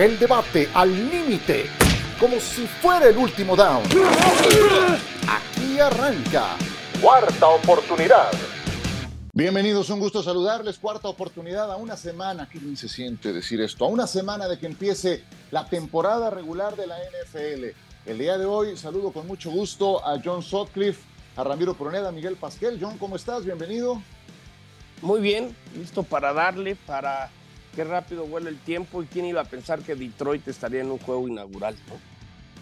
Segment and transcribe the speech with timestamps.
[0.00, 1.66] El debate al límite,
[2.18, 3.82] como si fuera el último down.
[5.28, 6.56] Aquí arranca.
[7.02, 8.30] Cuarta oportunidad.
[9.34, 10.78] Bienvenidos, un gusto saludarles.
[10.78, 14.58] Cuarta oportunidad a una semana, qué bien se siente decir esto, a una semana de
[14.58, 17.76] que empiece la temporada regular de la NFL.
[18.06, 21.02] El día de hoy saludo con mucho gusto a John Sutcliffe,
[21.36, 22.78] a Ramiro Proneda, a Miguel Pasquel.
[22.80, 23.44] John, ¿cómo estás?
[23.44, 24.00] Bienvenido.
[25.02, 27.30] Muy bien, listo para darle, para
[27.74, 30.98] qué rápido vuela el tiempo y quién iba a pensar que Detroit estaría en un
[30.98, 31.94] juego inaugural, ¿no?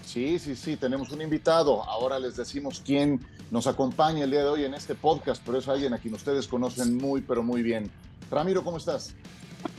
[0.04, 1.84] Sí, sí, sí, tenemos un invitado.
[1.84, 5.68] Ahora les decimos quién nos acompaña el día de hoy en este podcast, pero es
[5.68, 7.90] alguien a quien ustedes conocen muy, pero muy bien.
[8.30, 9.14] Ramiro, ¿cómo estás?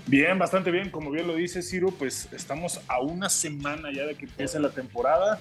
[0.06, 0.92] Bien, bastante bien.
[0.92, 4.70] Como bien lo dice Ciro, pues estamos a una semana ya de que empiece la
[4.70, 5.40] temporada.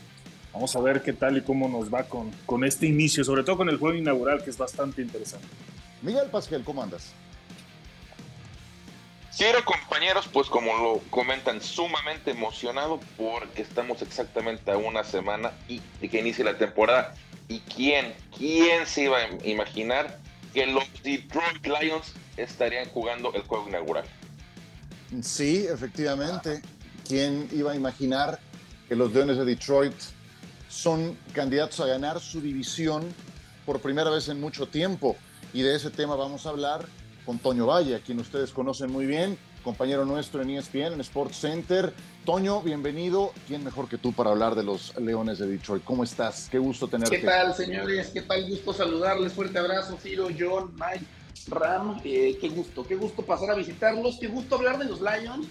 [0.55, 3.59] Vamos a ver qué tal y cómo nos va con, con este inicio, sobre todo
[3.59, 5.47] con el juego inaugural, que es bastante interesante.
[6.01, 7.13] Miguel Pasquel, ¿cómo andas?
[9.39, 15.79] Quiero compañeros, pues como lo comentan, sumamente emocionado porque estamos exactamente a una semana y
[16.09, 17.15] que inicie la temporada.
[17.47, 20.19] ¿Y quién, quién se iba a imaginar
[20.53, 24.07] que los Detroit Lions estarían jugando el juego inaugural?
[25.23, 26.61] Sí, efectivamente.
[27.07, 28.41] ¿Quién iba a imaginar
[28.89, 29.95] que los Leones de Detroit
[30.69, 33.15] son candidatos a ganar su división
[33.65, 35.17] por primera vez en mucho tiempo?
[35.53, 36.89] Y de ese tema vamos a hablar
[37.29, 41.37] con Toño Valle, a quien ustedes conocen muy bien, compañero nuestro en ESPN, en Sports
[41.37, 41.93] Center.
[42.25, 43.35] Toño, bienvenido.
[43.47, 45.85] ¿Quién mejor que tú para hablar de los Leones de Detroit?
[45.85, 46.49] ¿Cómo estás?
[46.51, 47.21] Qué gusto tenerte.
[47.21, 48.09] ¿Qué tal, señores?
[48.15, 48.49] ¿Qué tal?
[48.49, 49.35] Gusto saludarles.
[49.35, 51.05] Fuerte abrazo, Ciro, John, Mike,
[51.49, 52.01] Ram.
[52.03, 54.17] Eh, qué gusto, qué gusto pasar a visitarlos.
[54.19, 55.49] Qué gusto hablar de los Lions.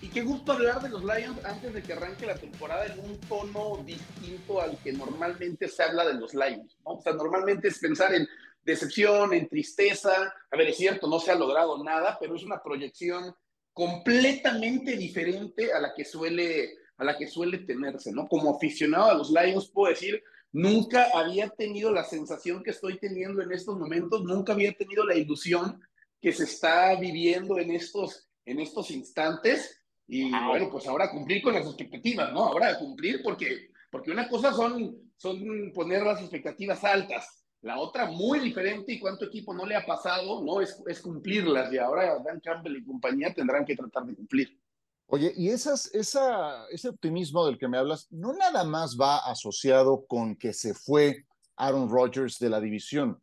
[0.00, 3.18] Y qué gusto hablar de los Lions antes de que arranque la temporada en un
[3.28, 6.74] tono distinto al que normalmente se habla de los Lions.
[6.84, 8.26] O sea, normalmente es pensar en
[8.68, 10.32] decepción, en tristeza.
[10.50, 13.34] A ver, es cierto, no se ha logrado nada, pero es una proyección
[13.72, 18.28] completamente diferente a la que suele, a la que suele tenerse, ¿no?
[18.28, 23.40] Como aficionado a los Lions puedo decir, nunca había tenido la sensación que estoy teniendo
[23.40, 25.80] en estos momentos, nunca había tenido la ilusión
[26.20, 29.80] que se está viviendo en estos, en estos instantes.
[30.06, 32.44] Y bueno, pues ahora cumplir con las expectativas, ¿no?
[32.44, 38.38] Ahora cumplir porque, porque una cosa son, son poner las expectativas altas la otra muy
[38.38, 40.60] diferente y cuánto equipo no le ha pasado, ¿no?
[40.60, 44.58] Es, es cumplirlas y ahora Dan Campbell y compañía tendrán que tratar de cumplir.
[45.06, 50.04] Oye, y esas, esa, ese optimismo del que me hablas, no nada más va asociado
[50.06, 51.24] con que se fue
[51.56, 53.20] Aaron Rodgers de la división,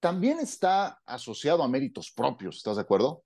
[0.00, 3.24] también está asociado a méritos propios, ¿estás de acuerdo?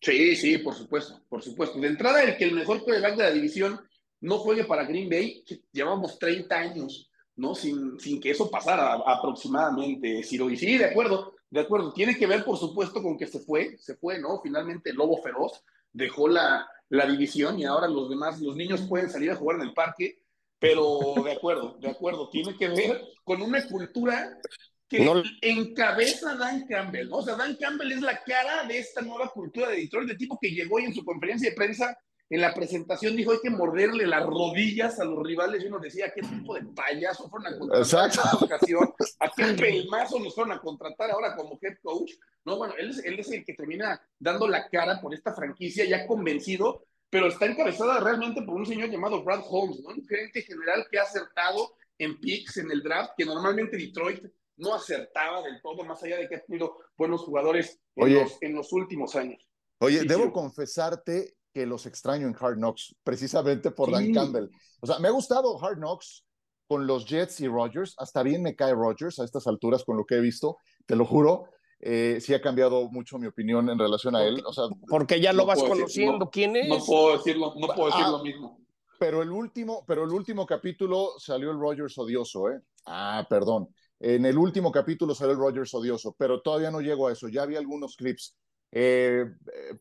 [0.00, 1.78] Sí, sí, por supuesto, por supuesto.
[1.78, 3.78] De entrada, el que el mejor quarterback de la división
[4.20, 7.09] no juegue para Green Bay, llevamos 30 años
[7.40, 7.54] ¿no?
[7.54, 10.50] Sin, sin que eso pasara aproximadamente, Ciro.
[10.50, 11.92] Y sí, de acuerdo, de acuerdo.
[11.92, 14.40] Tiene que ver, por supuesto, con que se fue, se fue, ¿no?
[14.42, 19.08] Finalmente el Lobo Feroz dejó la, la división y ahora los demás, los niños pueden
[19.08, 20.22] salir a jugar en el parque,
[20.58, 22.28] pero de acuerdo, de acuerdo.
[22.28, 24.38] Tiene que ver con una cultura
[24.86, 25.06] que
[25.40, 27.18] encabeza Dan Campbell, ¿no?
[27.18, 30.38] O sea, Dan Campbell es la cara de esta nueva cultura de Detroit, de tipo
[30.38, 31.96] que llegó y en su conferencia de prensa
[32.30, 36.12] en la presentación dijo hay que morderle las rodillas a los rivales y uno decía
[36.14, 40.52] qué tipo de payaso fueron a contratar en esta ocasión, a qué pelmazo nos fueron
[40.52, 42.12] a contratar ahora como head coach.
[42.44, 45.84] No, bueno, él es, él es el que termina dando la cara por esta franquicia
[45.84, 49.88] ya convencido, pero está encabezada realmente por un señor llamado Brad Holmes, ¿no?
[49.88, 54.24] un gerente general que ha acertado en picks en el draft, que normalmente Detroit
[54.56, 58.54] no acertaba del todo, más allá de que ha tenido buenos jugadores en, los, en
[58.54, 59.44] los últimos años.
[59.78, 64.48] Oye, debo confesarte que los extraño en Hard Knocks, precisamente por Dan Campbell.
[64.80, 66.24] O sea, me ha gustado Hard Knocks
[66.68, 67.94] con los Jets y Rodgers.
[67.98, 71.04] Hasta bien me cae Rodgers a estas alturas con lo que he visto, te lo
[71.04, 71.44] juro.
[71.80, 74.42] Eh, sí ha cambiado mucho mi opinión en relación a él.
[74.44, 76.30] O sea, porque ya lo vas conociendo.
[76.30, 76.68] ¿Quién es?
[76.68, 78.60] No puedo decirlo, no puedo decir ah, lo mismo.
[78.98, 82.60] Pero el último, pero el último capítulo salió el Rodgers odioso, ¿eh?
[82.84, 83.68] Ah, perdón.
[83.98, 87.28] En el último capítulo salió el Rodgers odioso, pero todavía no llego a eso.
[87.28, 88.36] Ya vi algunos clips.
[88.72, 89.24] Eh,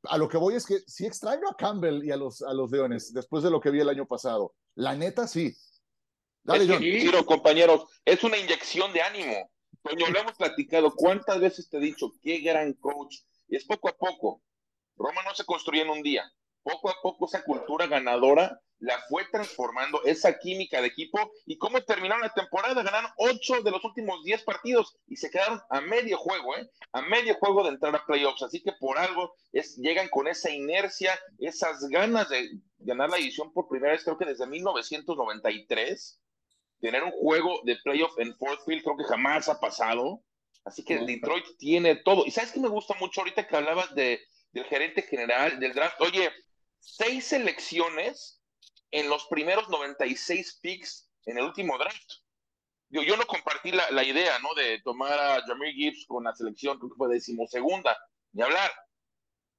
[0.04, 2.72] a lo que voy es que sí extraño a Campbell y a los, a los
[2.72, 4.56] Leones después de lo que vi el año pasado.
[4.76, 5.56] La neta, sí.
[6.44, 9.52] Dale, es compañeros, es una inyección de ánimo.
[9.82, 10.94] Coño, lo hemos platicado.
[10.96, 13.18] ¿Cuántas veces te he dicho qué gran coach?
[13.48, 14.42] Y es poco a poco.
[14.96, 16.24] Roma no se construye en un día.
[16.64, 21.82] Poco a poco esa cultura ganadora la fue transformando esa química de equipo y cómo
[21.84, 26.18] terminaron la temporada, ganaron ocho de los últimos diez partidos y se quedaron a medio
[26.18, 26.70] juego, ¿eh?
[26.94, 30.50] A medio juego de entrar a playoffs, así que por algo es, llegan con esa
[30.50, 36.22] inercia, esas ganas de ganar la división por primera vez, creo que desde 1993,
[36.80, 40.22] tener un juego de playoff en Fort Field creo que jamás ha pasado,
[40.64, 44.22] así que Detroit tiene todo, y sabes que me gusta mucho ahorita que hablabas de,
[44.54, 46.30] del gerente general, del draft, oye,
[46.80, 48.42] seis selecciones
[48.92, 52.12] en los primeros 96 picks en el último draft.
[52.90, 54.54] Yo, no compartí la, la, idea, ¿no?
[54.56, 57.96] De tomar a Jameer Gibbs con la selección, creo que fue decimosegunda,
[58.32, 58.72] ni hablar.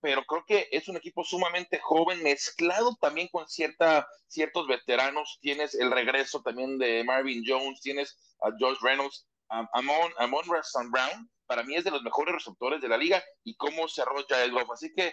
[0.01, 5.39] Pero creo que es un equipo sumamente joven, mezclado también con cierta, ciertos veteranos.
[5.41, 10.45] Tienes el regreso también de Marvin Jones, tienes a Josh Reynolds, Amon, Amon
[10.91, 14.53] Brown, para mí es de los mejores receptores de la liga y cómo arrolla el
[14.53, 14.71] golf.
[14.71, 15.13] Así que,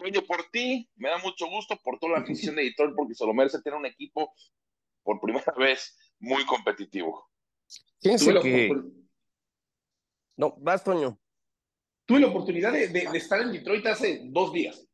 [0.00, 3.26] coño, por ti, me da mucho gusto por toda la afición de Detroit, porque se
[3.26, 4.32] lo merece tener un equipo
[5.02, 7.28] por primera vez muy competitivo.
[8.00, 8.70] Fíjense que...
[10.36, 11.18] No, vas, Toño.
[12.06, 14.84] Tuve la oportunidad de, de, estar en Detroit hace dos días.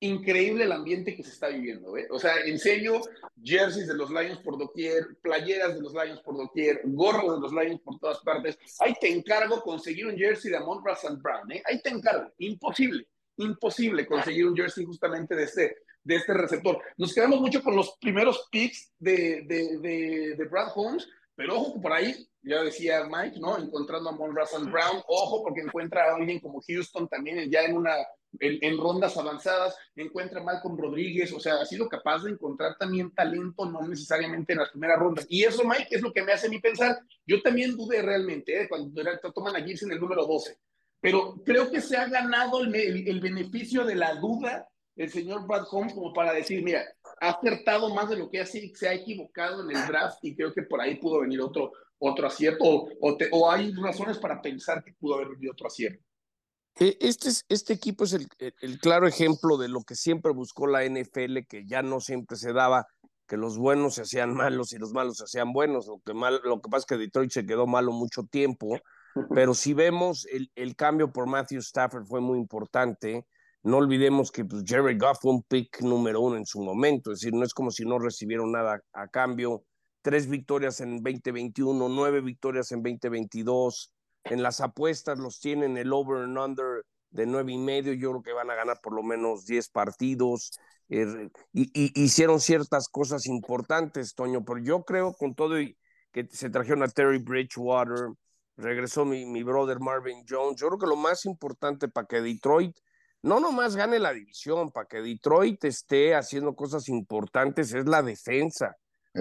[0.00, 1.96] Increíble el ambiente que se está viviendo.
[1.96, 2.06] ¿eh?
[2.10, 3.00] O sea, en serio,
[3.42, 7.52] jerseys de los Lions por doquier, playeras de los Lions por doquier, gorros de los
[7.52, 8.58] Lions por todas partes.
[8.80, 11.50] Ahí te encargo conseguir un jersey de Amon Russell Brown.
[11.52, 11.62] ¿eh?
[11.64, 12.30] Ahí te encargo.
[12.38, 16.80] Imposible, imposible conseguir un jersey justamente de este, de este receptor.
[16.96, 21.80] Nos quedamos mucho con los primeros picks de, de, de, de Brad Holmes, pero ojo
[21.80, 23.58] por ahí, ya decía Mike, ¿no?
[23.58, 27.76] Encontrando a Mon Russell Brown, ojo porque encuentra a alguien como Houston también ya en
[27.76, 27.94] una
[28.40, 33.14] en, rondas avanzadas, encuentra a Malcolm Rodríguez, o sea, ha sido capaz de encontrar también
[33.14, 35.26] talento, no necesariamente en las primeras rondas.
[35.28, 36.98] Y eso, Mike, es lo que me hace a mí pensar.
[37.26, 38.68] Yo también dudé realmente, ¿eh?
[38.68, 39.02] cuando
[39.34, 40.58] toman a Gibbs en el número 12,
[41.00, 45.66] pero creo que se ha ganado el, el beneficio de la duda el señor Brad
[45.70, 46.82] Holmes como para decir, mira,
[47.20, 50.52] ha acertado más de lo que así se ha equivocado en el draft y creo
[50.52, 54.94] que por ahí pudo venir otro, otro acierto o, o, hay razones para pensar que
[54.94, 56.02] pudo haber venido otro acierto.
[56.78, 60.66] Eh, este, es, este equipo es el, el, claro ejemplo de lo que siempre buscó
[60.66, 62.86] la NFL, que ya no siempre se daba,
[63.26, 65.86] que los buenos se hacían malos y los malos se hacían buenos.
[65.86, 68.78] Lo que, mal, lo que pasa es que Detroit se quedó malo mucho tiempo,
[69.34, 73.26] pero si vemos el, el cambio por Matthew Stafford fue muy importante.
[73.62, 77.20] No olvidemos que pues, Jerry Goff fue un pick número uno en su momento, es
[77.20, 79.64] decir, no es como si no recibieron nada a cambio.
[80.02, 83.92] Tres victorias en 2021, nueve victorias en 2022.
[84.24, 87.92] En las apuestas los tienen el over and under de nueve y medio.
[87.92, 90.52] Yo creo que van a ganar por lo menos diez partidos.
[90.88, 95.76] Eh, y, hicieron ciertas cosas importantes, Toño, pero yo creo con todo y
[96.12, 98.10] que se trajeron a Terry Bridgewater,
[98.56, 100.60] regresó mi, mi brother Marvin Jones.
[100.60, 102.76] Yo creo que lo más importante para que Detroit
[103.22, 108.76] no nomás gane la división, para que Detroit esté haciendo cosas importantes, es la defensa.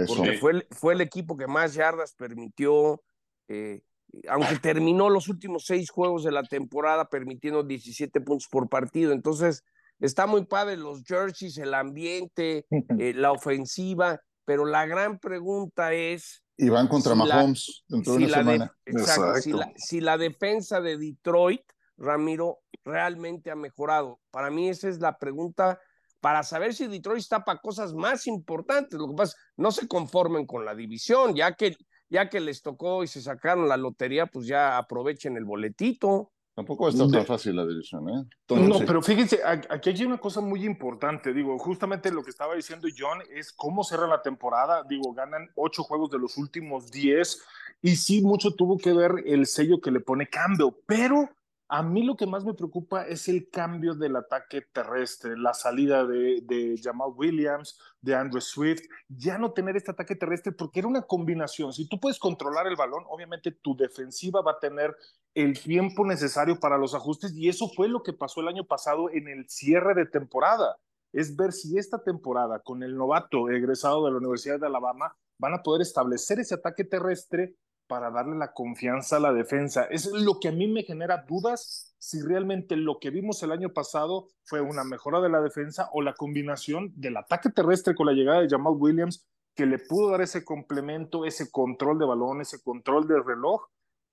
[0.08, 3.02] Porque fue el, fue el equipo que más yardas permitió,
[3.48, 3.82] eh,
[4.28, 9.12] aunque terminó los últimos seis juegos de la temporada permitiendo 17 puntos por partido.
[9.12, 9.64] Entonces,
[10.00, 12.68] está muy padre los jerseys, el ambiente,
[13.00, 16.44] eh, la ofensiva, pero la gran pregunta es...
[16.58, 18.78] Y van contra Mahomes dentro de una semana.
[18.86, 21.62] exacto, si la defensa de Detroit
[21.98, 24.20] Ramiro, realmente ha mejorado?
[24.32, 25.80] Para mí esa es la pregunta
[26.20, 29.00] para saber si Detroit está para cosas más importantes.
[29.00, 31.76] Lo que pasa es no se conformen con la división, ya que,
[32.10, 36.32] ya que les tocó y se sacaron la lotería, pues ya aprovechen el boletito.
[36.56, 38.26] Tampoco está tan fácil la división, ¿eh?
[38.56, 41.34] no, pero fíjense, aquí hay una cosa muy importante.
[41.34, 44.84] Digo, justamente lo que estaba diciendo John es cómo cerra la temporada.
[44.88, 47.44] Digo, ganan ocho juegos de los últimos diez.
[47.82, 50.74] Y sí, mucho tuvo que ver el sello que le pone Campbell.
[50.86, 51.30] Pero
[51.68, 56.06] a mí lo que más me preocupa es el cambio del ataque terrestre, la salida
[56.06, 61.02] de, Jamal Williams, de Andrew Swift, ya no tener este ataque terrestre porque era una
[61.02, 61.74] combinación.
[61.74, 64.96] Si tú puedes controlar el balón, obviamente tu defensiva va a tener
[65.36, 69.10] el tiempo necesario para los ajustes y eso fue lo que pasó el año pasado
[69.12, 70.78] en el cierre de temporada.
[71.12, 75.54] Es ver si esta temporada con el novato egresado de la Universidad de Alabama van
[75.54, 77.56] a poder establecer ese ataque terrestre
[77.88, 79.84] para darle la confianza a la defensa.
[79.84, 83.74] Es lo que a mí me genera dudas si realmente lo que vimos el año
[83.74, 88.14] pasado fue una mejora de la defensa o la combinación del ataque terrestre con la
[88.14, 92.62] llegada de Jamal Williams que le pudo dar ese complemento, ese control de balón, ese
[92.62, 93.66] control del reloj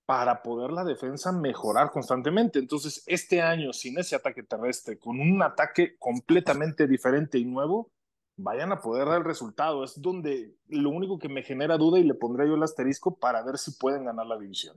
[0.06, 2.58] para poder la defensa mejorar constantemente.
[2.58, 7.90] Entonces, este año sin ese ataque terrestre, con un ataque completamente diferente y nuevo,
[8.36, 9.84] vayan a poder dar el resultado.
[9.84, 13.42] Es donde lo único que me genera duda y le pondré yo el asterisco para
[13.42, 14.76] ver si pueden ganar la división.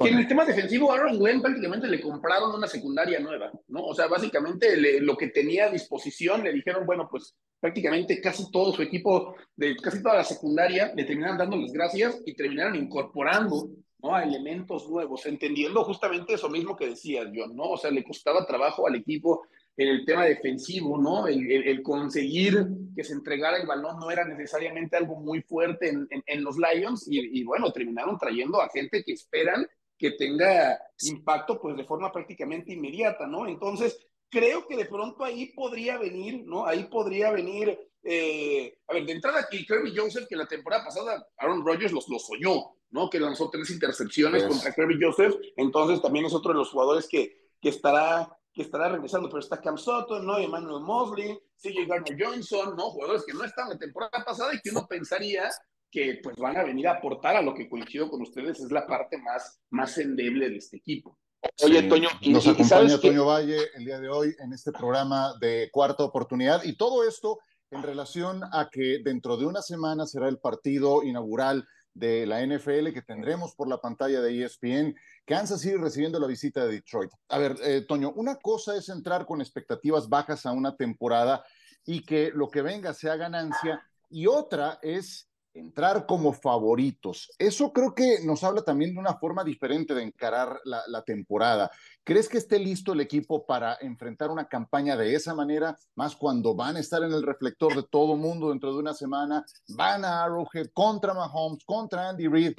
[0.00, 3.84] en el tema defensivo, Aaron Glenn prácticamente le compraron una secundaria nueva, ¿no?
[3.84, 8.72] O sea, básicamente lo que tenía a disposición le dijeron, bueno, pues prácticamente casi todo
[8.72, 13.70] su equipo, de casi toda la secundaria, le terminaron dando las gracias y terminaron incorporando
[14.02, 14.14] ¿no?
[14.14, 17.64] a elementos nuevos, entendiendo justamente eso mismo que decías, John, ¿no?
[17.64, 21.26] O sea, le costaba trabajo al equipo en el tema defensivo, ¿no?
[21.28, 26.44] El, conseguir que se entregara el balón no era necesariamente algo muy fuerte en, en,
[26.44, 31.84] los Lions y, bueno, terminaron trayendo a gente que esperan que tenga impacto pues de
[31.84, 33.46] forma prácticamente inmediata, ¿no?
[33.46, 36.66] Entonces, creo que de pronto ahí podría venir, ¿no?
[36.66, 41.26] Ahí podría venir eh, a ver, de entrada aquí Kirby Joseph, que la temporada pasada
[41.36, 43.10] Aaron Rodgers los, los soñó, ¿no?
[43.10, 47.50] Que lanzó tres intercepciones contra Kirby Joseph, entonces también es otro de los jugadores que,
[47.60, 50.36] que estará que estará regresando, pero está Cam Sutton, ¿no?
[50.36, 52.90] Emmanuel Mosley, CJ Gardner Johnson, ¿no?
[52.90, 55.48] Jugadores que no están la temporada pasada y que uno pensaría
[55.90, 58.84] que pues van a venir a aportar a lo que coincido con ustedes es la
[58.84, 61.16] parte más, más endeble de este equipo.
[61.62, 65.68] Oye, Toño, y, nos acompaña Toño Valle el día de hoy en este programa de
[65.70, 67.38] Cuarta Oportunidad y todo esto
[67.70, 72.92] en relación a que dentro de una semana será el partido inaugural de la NFL
[72.92, 77.10] que tendremos por la pantalla de ESPN, Kansas City recibiendo la visita de Detroit.
[77.28, 81.44] A ver, eh, Toño, una cosa es entrar con expectativas bajas a una temporada
[81.84, 87.30] y que lo que venga sea ganancia, y otra es entrar como favoritos.
[87.38, 91.70] Eso creo que nos habla también de una forma diferente de encarar la, temporada.
[92.04, 96.54] ¿Crees que esté listo el equipo para enfrentar una campaña de esa manera, más cuando
[96.54, 99.44] van a estar en el reflector de todo mundo dentro de una semana?
[99.68, 102.52] Van a Arrowhead contra Mahomes, contra Andy Reid.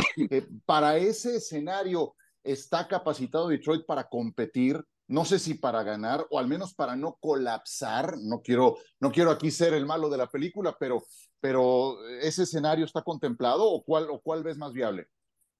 [0.66, 4.84] Para ese escenario, ¿está capacitado Detroit para competir?
[5.10, 9.32] No sé si para ganar o al menos para no colapsar, no quiero, no quiero
[9.32, 11.04] aquí ser el malo de la película, pero,
[11.40, 15.08] pero ese escenario está contemplado o cuál, o cuál ves más viable?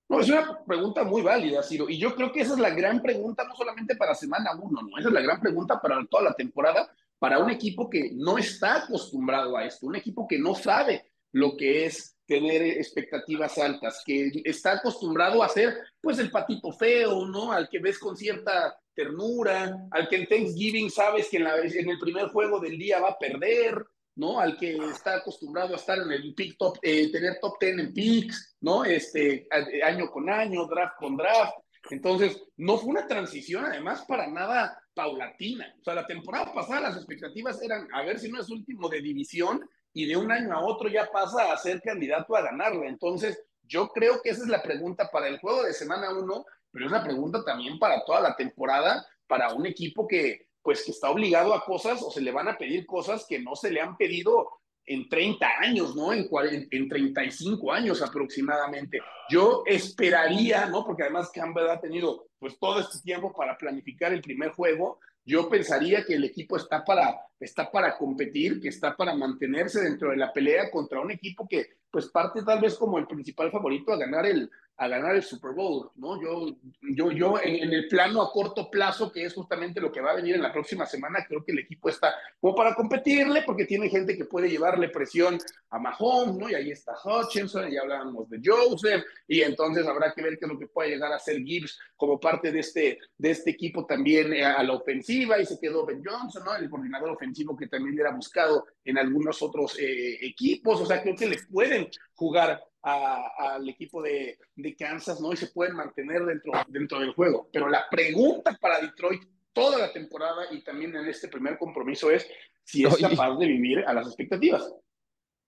[0.08, 3.02] No, es una pregunta muy válida, Ciro, y yo creo que esa es la gran
[3.02, 6.34] pregunta, no solamente para semana uno, no, esa es la gran pregunta para toda la
[6.34, 11.12] temporada, para un equipo que no está acostumbrado a esto, un equipo que no sabe
[11.32, 17.26] lo que es tener expectativas altas, que está acostumbrado a ser pues el patito feo,
[17.26, 17.52] ¿no?
[17.52, 21.90] Al que ves con cierta ternura, al que en Thanksgiving sabes que en, la, en
[21.90, 23.84] el primer juego del día va a perder,
[24.16, 24.40] ¿no?
[24.40, 27.94] Al que está acostumbrado a estar en el pick top, eh, tener top 10 en
[27.94, 28.86] picks, ¿no?
[28.86, 29.48] Este,
[29.84, 31.56] año con año, draft con draft.
[31.90, 35.74] Entonces, no fue una transición, además, para nada paulatina.
[35.80, 39.02] O sea, la temporada pasada las expectativas eran a ver si no es último de
[39.02, 39.68] división
[40.00, 42.88] y de un año a otro ya pasa a ser candidato a ganarla.
[42.88, 46.86] Entonces, yo creo que esa es la pregunta para el juego de semana uno, pero
[46.86, 51.10] es la pregunta también para toda la temporada, para un equipo que, pues, que está
[51.10, 53.98] obligado a cosas o se le van a pedir cosas que no se le han
[53.98, 54.50] pedido
[54.86, 56.14] en 30 años, ¿no?
[56.14, 59.02] En, en, en 35 años aproximadamente.
[59.30, 60.86] Yo esperaría, ¿no?
[60.86, 65.48] Porque además Campbell ha tenido pues todo este tiempo para planificar el primer juego, yo
[65.48, 70.18] pensaría que el equipo está para, está para competir, que está para mantenerse dentro de
[70.18, 73.98] la pelea contra un equipo que pues parte tal vez como el principal favorito a
[73.98, 76.22] ganar el, a ganar el Super Bowl, ¿no?
[76.22, 76.56] Yo,
[76.96, 80.16] yo, yo en, el plano a corto plazo, que es justamente lo que va a
[80.16, 83.90] venir en la próxima semana, creo que el equipo está como para competirle, porque tiene
[83.90, 85.38] gente que puede llevarle presión
[85.70, 86.50] a Mahomes, ¿no?
[86.50, 90.52] Y ahí está Hutchinson, ya hablábamos de Joseph, y entonces habrá que ver qué es
[90.52, 94.32] lo que puede llegar a hacer Gibbs como parte de este, de este equipo también
[94.32, 96.56] eh, a la ofensiva, y se quedó Ben Johnson, ¿no?
[96.56, 101.18] El coordinador ofensivo que también era buscado en algunos otros eh, equipos, o sea, creo
[101.18, 105.34] que le pueden jugar al equipo de, de, Kansas, ¿no?
[105.34, 107.50] Y se pueden mantener dentro, dentro del juego.
[107.52, 112.28] Pero la pregunta para Detroit toda la temporada y también en este primer compromiso es
[112.64, 114.72] si es capaz de vivir a las expectativas.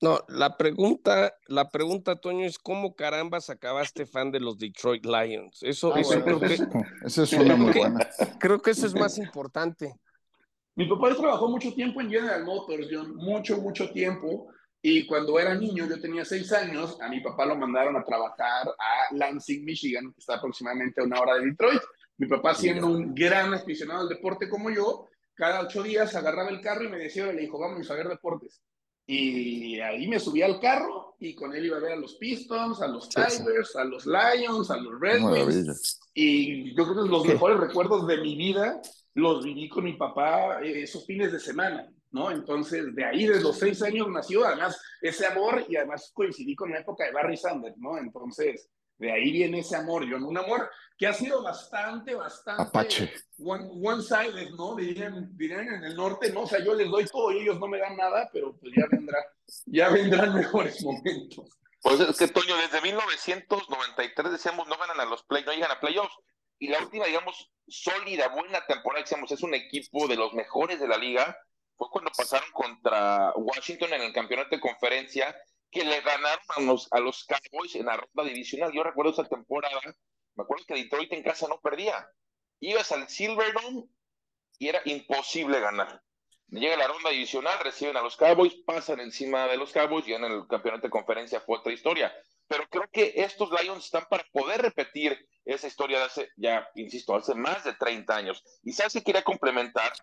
[0.02, 5.62] No, la pregunta, la pregunta, Toño, es cómo carambas acabaste fan de los Detroit Lions.
[5.62, 6.58] Eso, ah, creo que,
[7.06, 8.10] eso es una muy buena.
[8.40, 9.94] Creo que eso es más importante.
[10.74, 14.48] Mi papá trabajó mucho tiempo en General Motors, mucho, mucho tiempo.
[14.82, 18.68] Y cuando era niño, yo tenía seis años, a mi papá lo mandaron a trabajar
[18.68, 21.82] a Lansing, Michigan, que está aproximadamente a una hora de Detroit.
[22.18, 26.62] Mi papá, siendo un gran aficionado al deporte como yo, cada ocho días agarraba el
[26.62, 28.62] carro y me decía, le dijo, vamos a ver deportes.
[29.06, 32.82] Y ahí me subía al carro y con él iba a ver a los Pistons,
[32.82, 36.00] a los Tigers, a los Lions, a los Red Wings.
[36.14, 38.82] Y yo creo que los mejores recuerdos de mi vida
[39.14, 41.88] los viví con mi papá eh, esos fines de semana.
[42.12, 42.30] ¿no?
[42.30, 46.72] Entonces, de ahí, desde los seis años nació además ese amor y además coincidí con
[46.72, 47.98] la época de Barry Sanders, ¿no?
[47.98, 53.12] Entonces, de ahí viene ese amor, yo un amor que ha sido bastante, bastante Apache.
[53.40, 54.76] one-sided, ¿no?
[54.76, 56.42] Dirían, dirían en el norte, ¿no?
[56.42, 58.86] O sea, yo les doy todo y ellos no me dan nada, pero pues ya
[58.92, 59.18] vendrá,
[59.66, 61.50] ya vendrán mejores momentos.
[61.82, 65.80] Pues es que, Toño, desde 1993 decíamos no ganan a los play, no llegan a
[65.80, 66.16] playoffs.
[66.62, 70.88] Y la última, digamos, sólida, buena temporada, decíamos, es un equipo de los mejores de
[70.88, 71.36] la liga
[71.76, 75.36] fue cuando pasaron contra Washington en el campeonato de conferencia,
[75.72, 78.72] que le ganaron a los, a los Cowboys en la ronda divisional.
[78.72, 79.82] Yo recuerdo esa temporada,
[80.36, 82.08] me acuerdo que Detroit en casa no perdía.
[82.60, 83.86] Ibas al Silverdome
[84.60, 86.04] y era imposible ganar.
[86.50, 90.26] Llega la ronda divisional, reciben a los Cowboys, pasan encima de los Cowboys y en
[90.26, 92.14] el campeonato de conferencia fue otra historia.
[92.52, 97.16] Pero creo que estos Lions están para poder repetir esa historia de hace, ya insisto,
[97.16, 98.44] hace más de 30 años.
[98.62, 99.94] Y sabes que quería complementar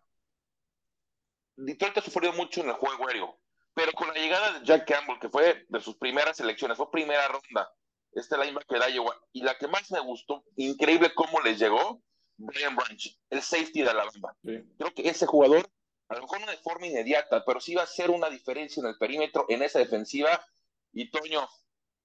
[1.56, 3.38] Detroit ha sufrido mucho en el juego aéreo,
[3.74, 7.28] pero con la llegada de Jack Campbell, que fue de sus primeras elecciones, fue primera
[7.28, 7.70] ronda,
[8.12, 12.00] esta que da Iowa, y la que más me gustó, increíble cómo les llegó,
[12.38, 14.34] Brian Branch, el safety de Alabama.
[14.42, 15.68] Creo que ese jugador,
[16.08, 18.86] a lo mejor no de forma inmediata, pero sí va a hacer una diferencia en
[18.86, 20.42] el perímetro, en esa defensiva.
[20.94, 21.46] Y Toño,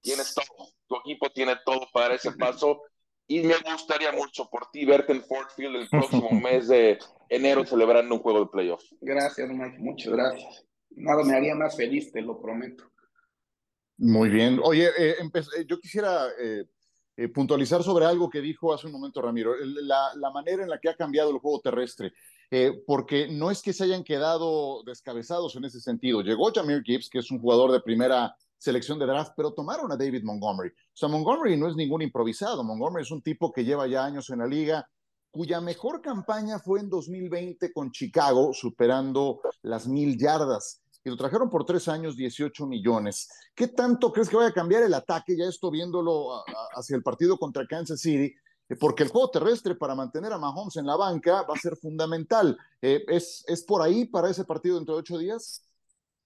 [0.03, 2.81] tienes todo, tu equipo tiene todo para ese paso.
[3.25, 7.65] Y me gustaría mucho por ti verte en Fort Field el próximo mes de enero
[7.65, 8.93] celebrando un juego de playoffs.
[9.01, 10.65] Gracias, Mike, muchas gracias.
[10.91, 12.83] Nada me haría más feliz, te lo prometo.
[13.98, 14.60] Muy bien.
[14.62, 19.55] Oye, eh, eh, yo quisiera eh, puntualizar sobre algo que dijo hace un momento Ramiro,
[19.63, 22.12] la, la manera en la que ha cambiado el juego terrestre.
[22.86, 26.22] porque no es que se hayan quedado descabezados en ese sentido.
[26.22, 29.98] Llegó Jamir Gibbs, que es un jugador de primera selección de draft, pero tomaron a
[29.98, 30.70] David Montgomery.
[30.70, 32.63] O sea, Montgomery no es ningún improvisado.
[32.63, 34.89] Montgomery es un tipo que lleva ya años en la liga,
[35.32, 41.50] cuya mejor campaña fue en 2020 con Chicago, superando las mil yardas y lo trajeron
[41.50, 43.29] por tres años, 18 millones.
[43.53, 46.43] ¿Qué tanto crees que vaya a cambiar el ataque, ya esto viéndolo
[46.75, 48.34] hacia el partido contra Kansas City?
[48.70, 51.75] Eh, porque el juego terrestre para mantener a Mahomes en la banca va a ser
[51.75, 52.58] fundamental.
[52.82, 55.65] Eh, ¿es, ¿Es por ahí para ese partido dentro de ocho días?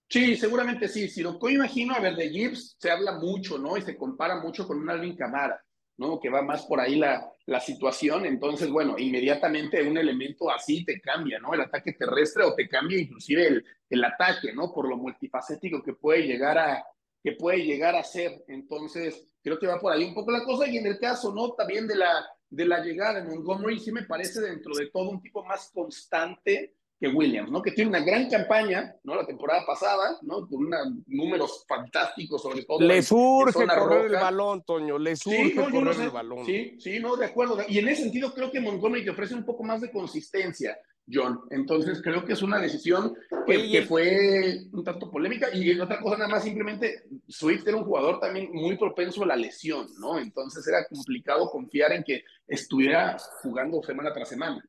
[0.09, 1.21] Sí, seguramente sí.
[1.21, 3.77] Lo que imagino, a ver, de Gibbs se habla mucho, ¿no?
[3.77, 5.61] Y se compara mucho con un Alvin Camara.
[5.97, 6.19] ¿no?
[6.19, 8.25] Que va más por ahí la, la situación.
[8.25, 11.53] Entonces, bueno, inmediatamente un elemento así te cambia, ¿no?
[11.53, 14.71] El ataque terrestre o te cambia inclusive el, el ataque, ¿no?
[14.71, 16.85] Por lo multifacético que puede llegar a
[17.23, 18.43] que puede llegar a ser.
[18.47, 20.67] Entonces, creo que va por ahí un poco la cosa.
[20.67, 21.53] Y en el caso, ¿no?
[21.53, 25.21] También de la, de la llegada de Montgomery, sí me parece dentro de todo un
[25.21, 27.61] tipo más constante que Williams, ¿no?
[27.61, 29.15] Que tiene una gran campaña, ¿no?
[29.15, 30.47] La temporada pasada, ¿no?
[30.47, 32.79] Con unos números fantásticos, sobre todo.
[32.81, 36.45] Le surge correr el balón, Toño, le surge correr el balón.
[36.45, 37.59] Sí, sí, no, de acuerdo.
[37.67, 40.77] Y en ese sentido creo que Montgomery te ofrece un poco más de consistencia,
[41.11, 41.41] John.
[41.51, 45.49] Entonces creo que es una decisión que, que fue un tanto polémica.
[45.53, 49.35] Y otra cosa nada más, simplemente, Swift era un jugador también muy propenso a la
[49.35, 50.17] lesión, ¿no?
[50.17, 54.67] Entonces era complicado confiar en que estuviera jugando semana tras semana.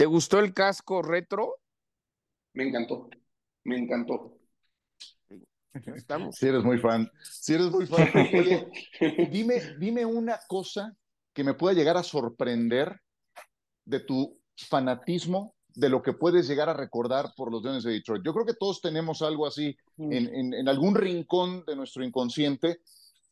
[0.00, 1.56] ¿Te gustó el casco retro?
[2.54, 3.10] Me encantó,
[3.64, 4.34] me encantó.
[5.94, 6.36] Estamos.
[6.36, 8.08] Si eres muy fan, si eres muy fan.
[9.30, 10.96] dime, dime una cosa
[11.34, 12.98] que me pueda llegar a sorprender
[13.84, 18.24] de tu fanatismo de lo que puedes llegar a recordar por los Leones de Detroit.
[18.24, 20.12] Yo creo que todos tenemos algo así mm.
[20.14, 22.80] en, en, algún rincón de nuestro inconsciente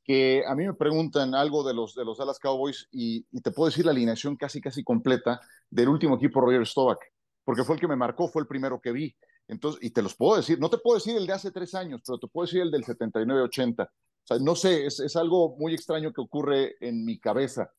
[0.09, 3.69] que a mí me preguntan algo de los, de los Dallas Cowboys y, te puedo
[3.69, 6.99] decir la alineación casi, casi completa del último equipo Roger Stovak,
[7.45, 9.15] porque fue el que me marcó, fue el primero que vi.
[9.49, 12.01] Entonces, y te los puedo decir, no te puedo decir el de hace tres años,
[12.07, 13.85] pero te puedo decir el del 79-80.
[13.85, 13.91] O
[14.25, 17.71] sea, no sé, es, es algo muy extraño que ocurre en mi cabeza.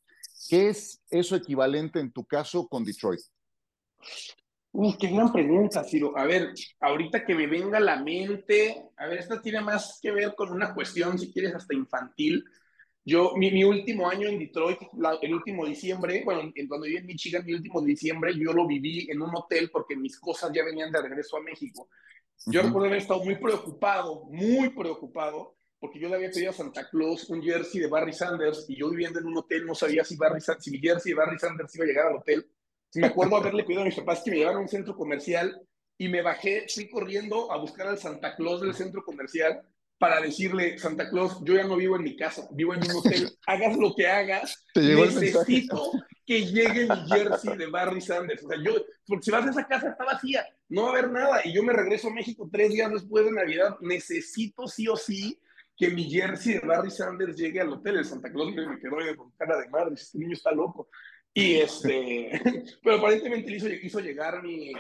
[0.47, 3.21] ¿Qué es eso equivalente en tu caso con Detroit?
[4.71, 6.15] Uy, qué gran pregunta, Ciro.
[6.17, 10.12] A ver, ahorita que me venga a la mente, a ver, esta tiene más que
[10.12, 12.45] ver con una cuestión, si quieres, hasta infantil.
[13.03, 14.79] Yo, mi, mi último año en Detroit,
[15.21, 19.21] el último diciembre, bueno, cuando viví en Michigan, mi último diciembre, yo lo viví en
[19.21, 21.89] un hotel porque mis cosas ya venían de regreso a México.
[22.45, 26.88] Yo recuerdo haber estado muy preocupado, muy preocupado, porque yo le había pedido a Santa
[26.89, 30.15] Claus un jersey de Barry Sanders y yo viviendo en un hotel no sabía si,
[30.15, 32.45] Barry, si mi jersey de Barry Sanders iba a llegar al hotel
[32.95, 35.62] me acuerdo haberle pedido a mis papás que me llevaran a un centro comercial
[35.97, 39.62] y me bajé, fui corriendo a buscar al Santa Claus del centro comercial
[39.99, 43.38] para decirle, Santa Claus, yo ya no vivo en mi casa, vivo en un hotel,
[43.45, 45.91] hagas lo que hagas, necesito
[46.25, 48.43] que llegue mi jersey de Barry Sanders.
[48.45, 48.71] O sea, yo,
[49.06, 51.41] porque si vas a esa casa está vacía, no va a haber nada.
[51.43, 55.38] Y yo me regreso a México tres días después de Navidad, necesito sí o sí
[55.75, 57.97] que mi jersey de Barry Sanders llegue al hotel.
[57.97, 60.89] El Santa Claus me quedó con cara de madre, este niño está loco.
[61.33, 62.31] Y este,
[62.83, 64.73] pero aparentemente hizo, hizo, llegar mi,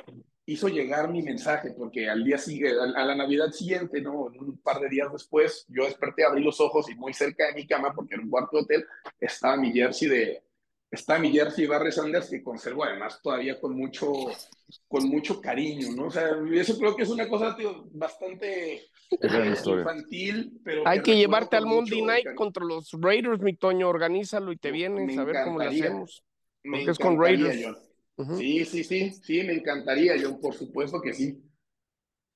[0.45, 4.23] hizo llegar mi mensaje, porque al día siguiente, a la Navidad siguiente, ¿no?
[4.23, 7.67] Un par de días después, yo desperté, abrí los ojos y muy cerca de mi
[7.67, 8.85] cama, porque era un cuarto de hotel,
[9.19, 10.43] estaba mi jersey de,
[10.91, 14.11] está mi jersey Barry Sanders que conservo además todavía con mucho,
[14.87, 16.07] con mucho cariño, ¿no?
[16.07, 20.87] O sea, eso creo que es una cosa tío, bastante infantil, pero...
[20.87, 25.17] Hay que, llevarte al Monday Night contra los Raiders, mi Toño, organízalo y te vienes
[25.17, 26.23] a ver cómo le hacemos.
[26.63, 27.77] Me es con Raiders.
[28.37, 31.41] Sí, sí, sí, sí, me encantaría, John, por supuesto que sí.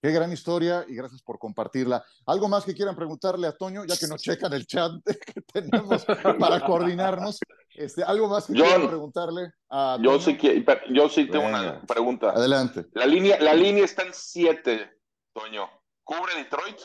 [0.01, 2.03] Qué gran historia y gracias por compartirla.
[2.25, 4.91] ¿Algo más que quieran preguntarle a Toño, ya que nos checan el chat
[5.33, 7.39] que tenemos para coordinarnos?
[7.73, 12.31] Este, ¿Algo más que quieran preguntarle a Yo sí, que, yo sí tengo una pregunta.
[12.31, 12.87] Adelante.
[12.93, 14.91] La línea, la línea está en 7,
[15.33, 15.69] Toño.
[16.03, 16.79] ¿Cubre Detroit?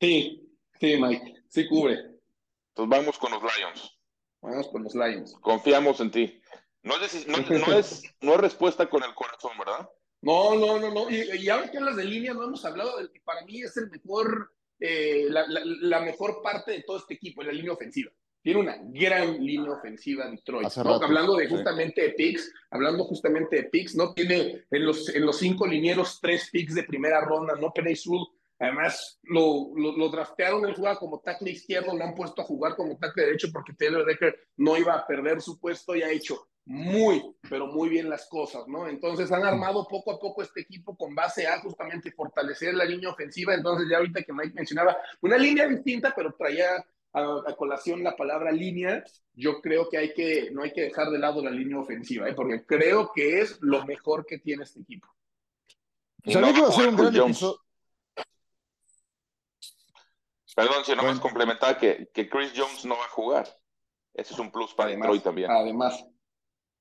[0.00, 1.94] Sí, sí, Mike, sí cubre.
[2.74, 3.98] Entonces vamos con los Lions.
[4.42, 5.34] Vamos con los Lions.
[5.40, 6.42] Confiamos en ti.
[6.82, 9.88] No es, no, es, no es respuesta con el corazón, ¿verdad?
[10.20, 11.10] No, no, no, no.
[11.10, 13.90] Y, ahora que hablas de línea, no hemos hablado del que para mí es el
[13.90, 18.10] mejor, eh, la, mejor parte de todo este equipo, la línea ofensiva.
[18.40, 20.68] Tiene una gran línea ofensiva Detroit.
[20.76, 25.38] Hablando de justamente de picks, hablando justamente de picks, no tiene en los, en los
[25.38, 27.94] cinco linieros tres picks de primera ronda, no Penny
[28.62, 32.96] Además, lo, lo, draftearon, él jugaba como tackle izquierdo, lo han puesto a jugar como
[32.96, 37.20] tackle derecho porque Taylor Decker no iba a perder su puesto y ha hecho muy,
[37.50, 38.86] pero muy bien las cosas, ¿no?
[38.86, 43.10] Entonces han armado poco a poco este equipo con base a justamente fortalecer la línea
[43.10, 43.52] ofensiva.
[43.52, 48.52] Entonces, ya ahorita que Mike mencionaba una línea distinta, pero traía a, colación la palabra
[48.52, 49.02] línea,
[49.34, 52.34] yo creo que, hay que no hay que dejar de lado la línea ofensiva, ¿eh?
[52.34, 55.08] porque creo que es lo mejor que tiene este equipo.
[56.24, 57.61] Sabía que iba a ser un gran episodio.
[60.54, 61.20] Perdón, si no bueno.
[61.20, 63.46] complementar que, que Chris Jones no va a jugar.
[64.14, 65.50] Ese es un plus para Detroit también.
[65.50, 66.04] Además.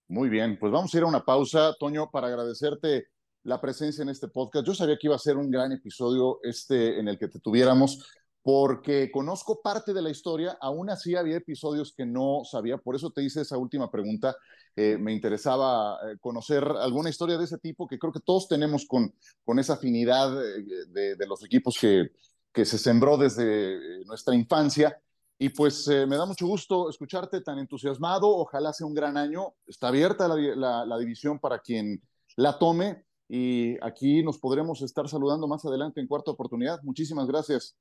[0.07, 3.07] Muy bien, pues vamos a ir a una pausa, Toño, para agradecerte
[3.43, 4.67] la presencia en este podcast.
[4.67, 8.05] Yo sabía que iba a ser un gran episodio este en el que te tuviéramos,
[8.43, 13.11] porque conozco parte de la historia, aún así había episodios que no sabía, por eso
[13.11, 14.35] te hice esa última pregunta.
[14.75, 18.85] Eh, me interesaba eh, conocer alguna historia de ese tipo que creo que todos tenemos
[18.85, 19.13] con,
[19.45, 22.11] con esa afinidad eh, de, de los equipos que,
[22.53, 25.01] que se sembró desde nuestra infancia.
[25.37, 28.29] Y pues eh, me da mucho gusto escucharte tan entusiasmado.
[28.29, 29.55] Ojalá sea un gran año.
[29.65, 32.01] Está abierta la, la, división para quien
[32.35, 33.05] la tome.
[33.27, 36.79] Y aquí nos podremos estar saludando más adelante en cuarta oportunidad.
[36.83, 37.75] Muchísimas gracias.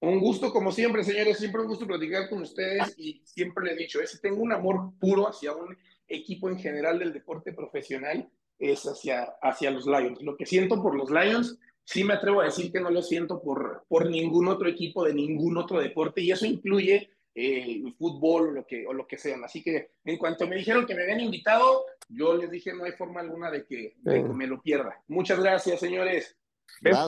[0.00, 1.38] Un gusto, como siempre, señores.
[1.38, 2.94] Siempre un gusto platicar con ustedes.
[2.96, 5.76] Y siempre le he dicho, es, tengo un amor puro hacia un
[6.08, 8.30] equipo en general del deporte profesional.
[8.58, 10.22] Es hacia, hacia los Lions.
[10.22, 13.40] Lo que siento por los Lions sí me atrevo a decir que no lo siento
[13.42, 18.48] por, por ningún otro equipo de ningún otro deporte y eso incluye eh, el fútbol
[18.48, 19.44] o lo, que, o lo que sean.
[19.44, 22.92] Así que en cuanto me dijeron que me habían invitado, yo les dije no hay
[22.92, 25.02] forma alguna de que, me lo pierda.
[25.08, 26.36] Muchas gracias, señores.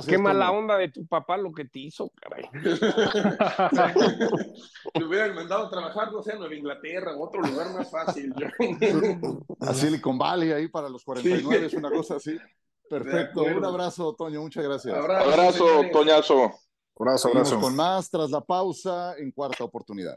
[0.06, 2.44] qué mala onda de tu papá lo que te hizo, caray.
[4.94, 8.34] Me hubieran mandado a trabajar, no sé, en Nueva Inglaterra o otro lugar más fácil.
[9.60, 12.36] a Silicon Valley ahí para los 49, es una cosa así.
[12.88, 14.94] Perfecto, un abrazo, Toño, muchas gracias.
[14.94, 16.52] Abrazo, Toñazo.
[16.98, 17.60] Abrazo, abrazo.
[17.60, 20.16] con más tras la pausa en cuarta oportunidad.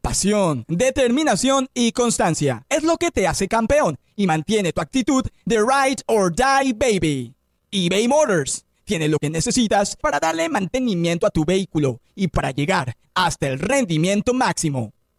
[0.00, 5.58] Pasión, determinación y constancia es lo que te hace campeón y mantiene tu actitud de
[5.58, 7.34] ride or die baby.
[7.70, 12.94] eBay Motors tiene lo que necesitas para darle mantenimiento a tu vehículo y para llegar
[13.14, 14.92] hasta el rendimiento máximo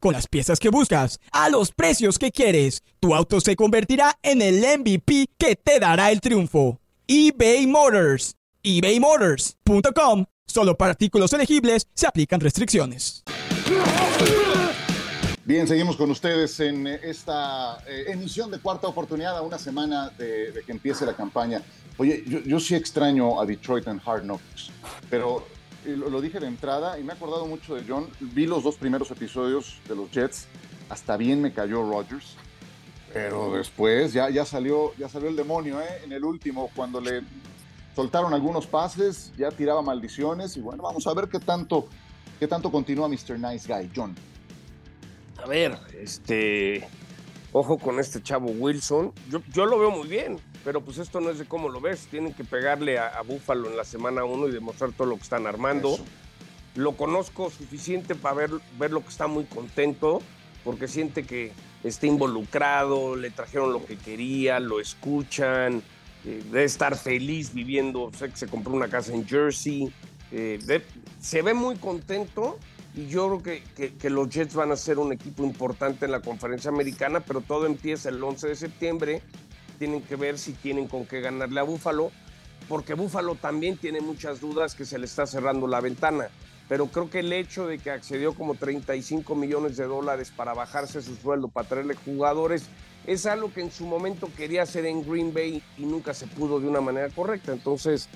[0.00, 2.82] con las piezas que buscas, a los precios que quieres.
[2.98, 6.80] Tu auto se convertirá en el MVP que te dará el triunfo.
[7.06, 8.34] eBay Motors.
[8.62, 10.24] ebaymotors.com.
[10.46, 13.22] Solo para artículos elegibles se aplican restricciones.
[15.44, 20.52] Bien, seguimos con ustedes en esta eh, emisión de cuarta oportunidad a una semana de,
[20.64, 21.62] que empiece la campaña.
[21.96, 24.70] Oye, yo, yo sí extraño a Detroit en Hard Knocks,
[25.08, 25.46] pero
[25.84, 28.08] lo, dije de entrada y me he acordado mucho de John.
[28.20, 30.48] Vi los dos primeros episodios de los Jets,
[30.88, 32.36] hasta bien me cayó Rodgers,
[33.12, 36.02] pero después ya, ya, salió, ya salió el demonio ¿eh?
[36.04, 37.22] en el último, cuando le
[37.94, 41.88] soltaron algunos pases, ya tiraba maldiciones y bueno, vamos a ver qué tanto,
[42.38, 43.38] qué tanto continúa Mr.
[43.38, 44.14] Nice Guy, John.
[45.42, 46.86] A ver, este,
[47.52, 51.30] ojo con este chavo Wilson, yo, yo lo veo muy bien, pero pues esto no
[51.30, 52.06] es de cómo lo ves.
[52.10, 55.46] Tienen que pegarle a, Búfalo en la semana 1 y demostrar todo lo que están
[55.46, 55.98] armando.
[56.74, 60.20] Lo conozco suficiente para ver, ver lo que está muy contento,
[60.64, 65.82] porque siente que está involucrado, le trajeron lo que quería, lo escuchan,
[66.24, 69.92] eh, debe estar feliz viviendo, sé que se compró una casa en Jersey,
[70.30, 70.82] eh,
[71.18, 72.58] se ve muy contento
[72.94, 76.20] y yo creo que, que, los Jets van a ser un equipo importante en la
[76.20, 79.22] conferencia americana, pero todo empieza el 11 de septiembre
[79.80, 82.12] tienen que ver si tienen con qué ganarle a Búfalo,
[82.68, 86.28] porque Búfalo también tiene muchas dudas que se le está cerrando la ventana.
[86.68, 91.00] Pero creo que el hecho de que accedió como 35 millones de dólares para bajarse
[91.00, 92.66] su sueldo, para traerle jugadores,
[93.06, 96.60] es algo que en su momento quería hacer en Green Bay y nunca se pudo
[96.60, 97.52] de una manera correcta.
[97.52, 98.10] Entonces,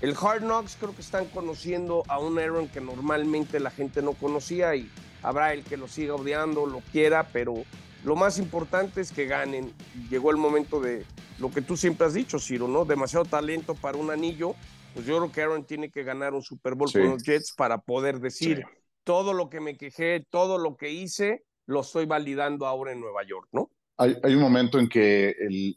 [0.00, 4.14] el Hard Knocks creo que están conociendo a un Aaron que normalmente la gente no
[4.14, 4.90] conocía y
[5.22, 7.64] habrá el que lo siga odiando, lo quiera, pero
[8.04, 9.72] lo más importante es que ganen.
[10.10, 11.04] Llegó el momento de,
[11.38, 12.84] lo que tú siempre has dicho, Ciro, ¿no?
[12.84, 14.54] Demasiado talento para un anillo.
[14.94, 17.78] Pues yo creo que Aaron tiene que ganar un Super Bowl con los Jets para
[17.78, 18.64] poder decir
[19.04, 23.22] todo lo que me quejé, todo lo que hice, lo estoy validando ahora en Nueva
[23.24, 23.70] York, ¿no?
[23.96, 25.76] Hay, un momento en que el,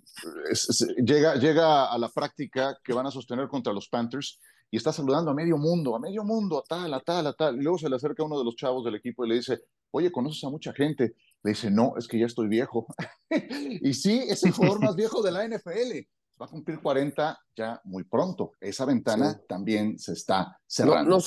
[1.05, 4.39] llega, llega a la práctica que van a sostener contra los Panthers
[4.71, 7.57] y está saludando a medio mundo, a medio mundo, a tal, a tal, a tal.
[7.57, 9.61] Y luego se le acerca uno de los chavos del equipo y le dice,
[9.91, 11.13] oye, ¿conoces a mucha gente?
[11.45, 12.87] Le dice, no, es que ya estoy viejo.
[13.29, 15.99] y sí, es el jugador más viejo de la NFL.
[16.41, 18.53] Va a cumplir 40 ya muy pronto.
[18.59, 21.19] Esa ventana también se está cerrando.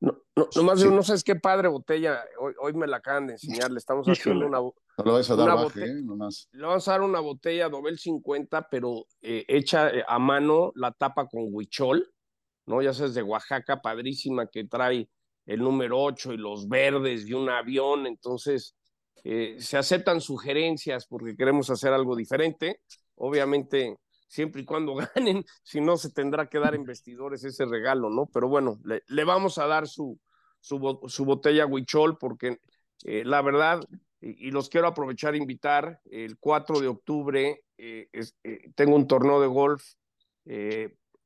[0.00, 2.20] No, no, nomás no sabes qué padre botella.
[2.40, 3.70] Hoy, hoy me la acaban de enseñar.
[3.70, 4.58] Le estamos haciendo una.
[4.58, 6.02] No lo vas a dar baje, ¿eh?
[6.50, 10.90] Le vamos a dar una botella Dobel 50, pero eh, hecha eh, a mano, la
[10.90, 12.12] tapa con huichol,
[12.66, 12.82] ¿no?
[12.82, 15.08] Ya sabes, de Oaxaca, padrísima, que trae
[15.46, 18.08] el número 8 y los verdes y un avión.
[18.08, 18.74] Entonces,
[19.22, 22.80] se aceptan sugerencias porque queremos hacer algo diferente.
[23.16, 23.98] Obviamente,
[24.30, 28.26] siempre y cuando ganen, si no se tendrá que dar en vestidores ese regalo, ¿no?
[28.32, 30.18] Pero bueno, le, vamos a dar su,
[30.60, 32.58] su, botella Huichol porque
[33.04, 33.80] eh, la verdad,
[34.20, 38.08] y, los quiero aprovechar e invitar, el 4 de octubre eh,
[38.44, 39.84] eh, tengo un torneo de golf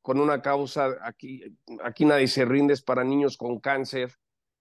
[0.02, 1.42] con una causa, aquí,
[1.82, 4.12] aquí nadie se rinde, es para niños con cáncer,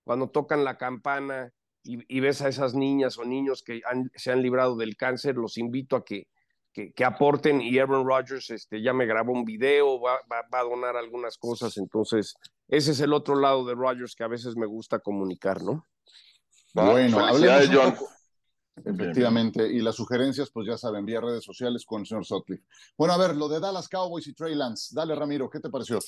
[0.06, 1.52] cuando tocan la campana
[1.84, 3.82] y, ves a esas niñas o niños que
[4.16, 6.28] se han librado del cáncer, los invito a que
[6.74, 10.98] que, aporten y Aaron Rodgers este, ya me grabó un video, va, va, a donar
[10.98, 12.36] algunas cosas, entonces
[12.68, 15.88] ese es el otro lado de Rodgers que a veces me gusta comunicar, ¿no?
[16.74, 17.96] Bueno, hablemos John.
[18.84, 22.64] Efectivamente, y las sugerencias, pues ya saben, vía redes sociales con el señor Sutcliffe.
[22.98, 24.96] Bueno, a ver, lo de Dallas Cowboys y Trey Lance.
[24.96, 26.00] Dale, Ramiro, ¿qué te pareció?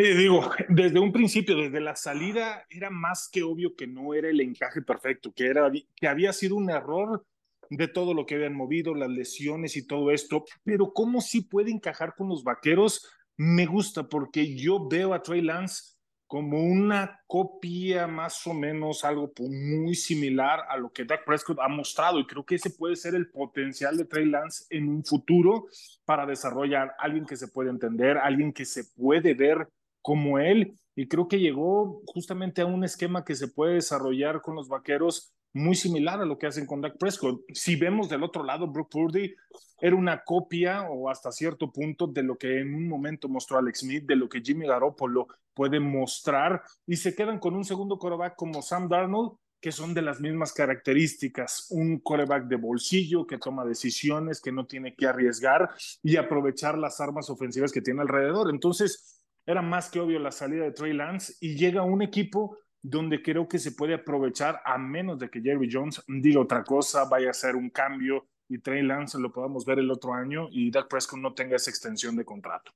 [0.00, 4.28] Eh, digo, desde un principio, desde la salida, era más que obvio que no era
[4.28, 7.26] el encaje perfecto, que, era, que había sido un error
[7.68, 11.72] de todo lo que habían movido, las lesiones y todo esto, pero cómo sí puede
[11.72, 15.96] encajar con los vaqueros, me gusta porque yo veo a Trey Lance
[16.28, 21.68] como una copia más o menos, algo muy similar a lo que Dak Prescott ha
[21.68, 25.66] mostrado y creo que ese puede ser el potencial de Trey Lance en un futuro
[26.04, 29.68] para desarrollar alguien que se puede entender, alguien que se puede ver
[30.02, 34.56] como él y creo que llegó justamente a un esquema que se puede desarrollar con
[34.56, 37.40] los vaqueros muy similar a lo que hacen con Dak Prescott.
[37.52, 39.34] Si vemos del otro lado, Brock Purdy
[39.80, 43.80] era una copia o hasta cierto punto de lo que en un momento mostró Alex
[43.80, 48.36] Smith, de lo que Jimmy Garoppolo puede mostrar y se quedan con un segundo coreback
[48.36, 53.64] como Sam Darnold que son de las mismas características, un coreback de bolsillo que toma
[53.64, 55.70] decisiones, que no tiene que arriesgar
[56.02, 58.50] y aprovechar las armas ofensivas que tiene alrededor.
[58.50, 59.17] Entonces,
[59.48, 63.48] era más que obvio la salida de Trey Lance y llega un equipo donde creo
[63.48, 67.30] que se puede aprovechar a menos de que Jerry Jones diga otra cosa, vaya a
[67.30, 71.18] hacer un cambio y Trey Lance lo podamos ver el otro año y Dak Prescott
[71.18, 72.72] no tenga esa extensión de contrato.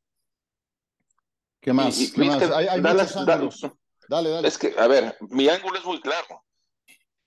[1.61, 2.11] ¿Qué más?
[2.15, 2.43] ¿Qué más?
[2.51, 6.43] Hay, dale, dale, Es que, a ver, mi ángulo es muy claro.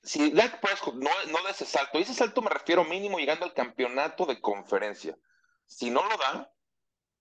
[0.02, 3.46] Si Dak Prescott no, no da ese salto, y ese salto me refiero mínimo llegando
[3.46, 5.16] al campeonato de conferencia.
[5.68, 6.52] Si no lo da,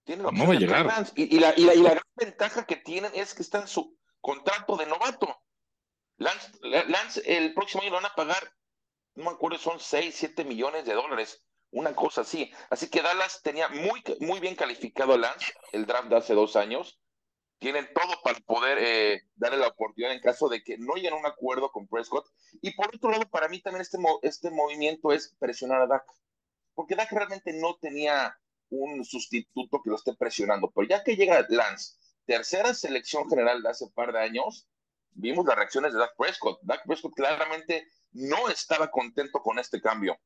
[0.04, 0.86] tiene la no va a llegar.
[1.14, 3.96] Y, la, y, la, y la gran ventaja que tienen es que está en su
[4.20, 5.36] contrato de novato.
[6.16, 8.54] Lance, el próximo año lo van a pagar,
[9.14, 12.52] no me acuerdo, son 6, 7 millones de dólares, una cosa así.
[12.70, 16.56] Así que Dallas tenía muy, muy bien calificado a Lance, el draft de hace dos
[16.56, 17.00] años.
[17.58, 21.16] Tienen todo para poder eh, darle la oportunidad en caso de que no lleguen a
[21.16, 22.26] un acuerdo con Prescott.
[22.60, 26.04] Y por otro lado, para mí también este, este movimiento es presionar a Dak.
[26.74, 28.36] Porque Dak realmente no tenía
[28.74, 30.70] un sustituto que lo esté presionando.
[30.74, 31.94] Pero ya que llega Lance,
[32.26, 34.66] tercera selección general de hace un par de años,
[35.12, 36.60] vimos las reacciones de Dak Prescott.
[36.62, 40.18] Dak Prescott claramente no estaba contento con este cambio.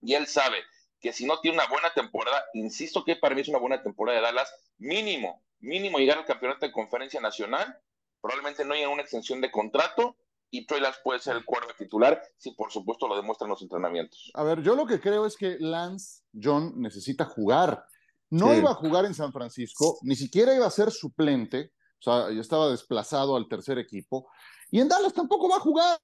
[0.00, 0.58] Y él sabe
[1.00, 4.18] que si no tiene una buena temporada, insisto que para mí es una buena temporada
[4.18, 7.80] de Dallas, mínimo, mínimo llegar al campeonato de conferencia nacional,
[8.20, 10.16] probablemente no haya una extensión de contrato
[10.58, 14.30] y Troy Lance puede ser el cuarto titular si por supuesto lo demuestran los entrenamientos.
[14.34, 17.84] A ver, yo lo que creo es que Lance John necesita jugar.
[18.30, 22.32] No iba a jugar en San Francisco, ni siquiera iba a ser suplente, o sea,
[22.32, 24.28] ya estaba desplazado al tercer equipo.
[24.70, 25.98] Y en Dallas tampoco va a jugar.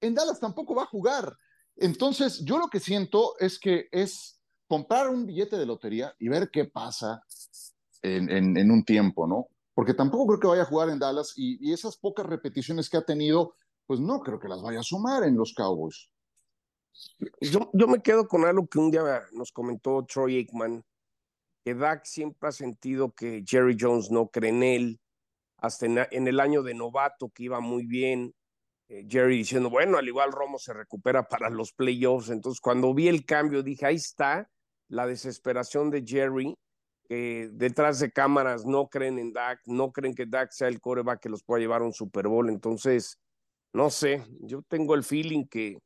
[0.00, 1.36] En Dallas tampoco va a jugar.
[1.76, 6.50] Entonces, yo lo que siento es que es comprar un billete de lotería y ver
[6.50, 7.22] qué pasa
[8.02, 9.48] en, en, un tiempo, ¿no?
[9.76, 13.04] Porque tampoco creo que vaya a jugar en Dallas y, esas pocas repeticiones que ha
[13.04, 16.10] tenido, pues no creo que las vaya a sumar en los Cowboys.
[17.42, 20.82] Yo, yo me quedo con algo que un día nos comentó Troy Aikman,
[21.62, 25.00] que Dak siempre ha sentido que Jerry Jones no cree en él,
[25.58, 28.34] hasta en, el año de novato que iba muy bien,
[28.88, 33.08] eh, Jerry diciendo, bueno, al igual Romo se recupera para los playoffs, entonces cuando vi
[33.08, 34.50] el cambio dije, ahí está,
[34.88, 36.56] la desesperación de Jerry,
[37.08, 41.20] que detrás de cámaras no creen en Dak, no creen que Dak sea el coreback
[41.20, 42.48] que los pueda llevar a un Super Bowl.
[42.48, 43.18] Entonces,
[43.72, 45.78] no sé, yo tengo el feeling que,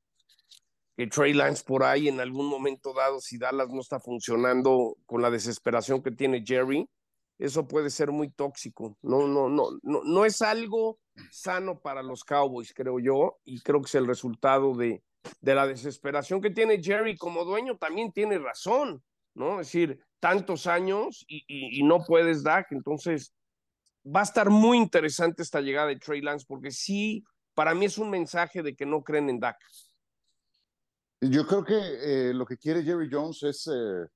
[0.96, 5.22] que Trey Lance por ahí en algún momento dado, si Dallas no está funcionando con
[5.22, 6.88] la desesperación que tiene Jerry,
[7.38, 8.96] eso puede ser muy tóxico.
[9.02, 10.98] No, no, no, no, no es algo
[11.30, 15.02] sano para los Cowboys, creo yo, y creo que es el resultado de,
[15.40, 19.02] de la desesperación que tiene Jerry como dueño, también tiene razón,
[19.40, 19.60] ¿no?
[19.60, 23.34] Es decir, tantos años y, no puedes dar, entonces
[24.04, 27.24] va a estar muy interesante esta llegada de Trey Lance, porque sí,
[27.54, 29.58] para mí es un mensaje de que no creen en Dak.
[31.20, 34.06] Yo creo que eh, lo que quiere Jerry Jones es eh,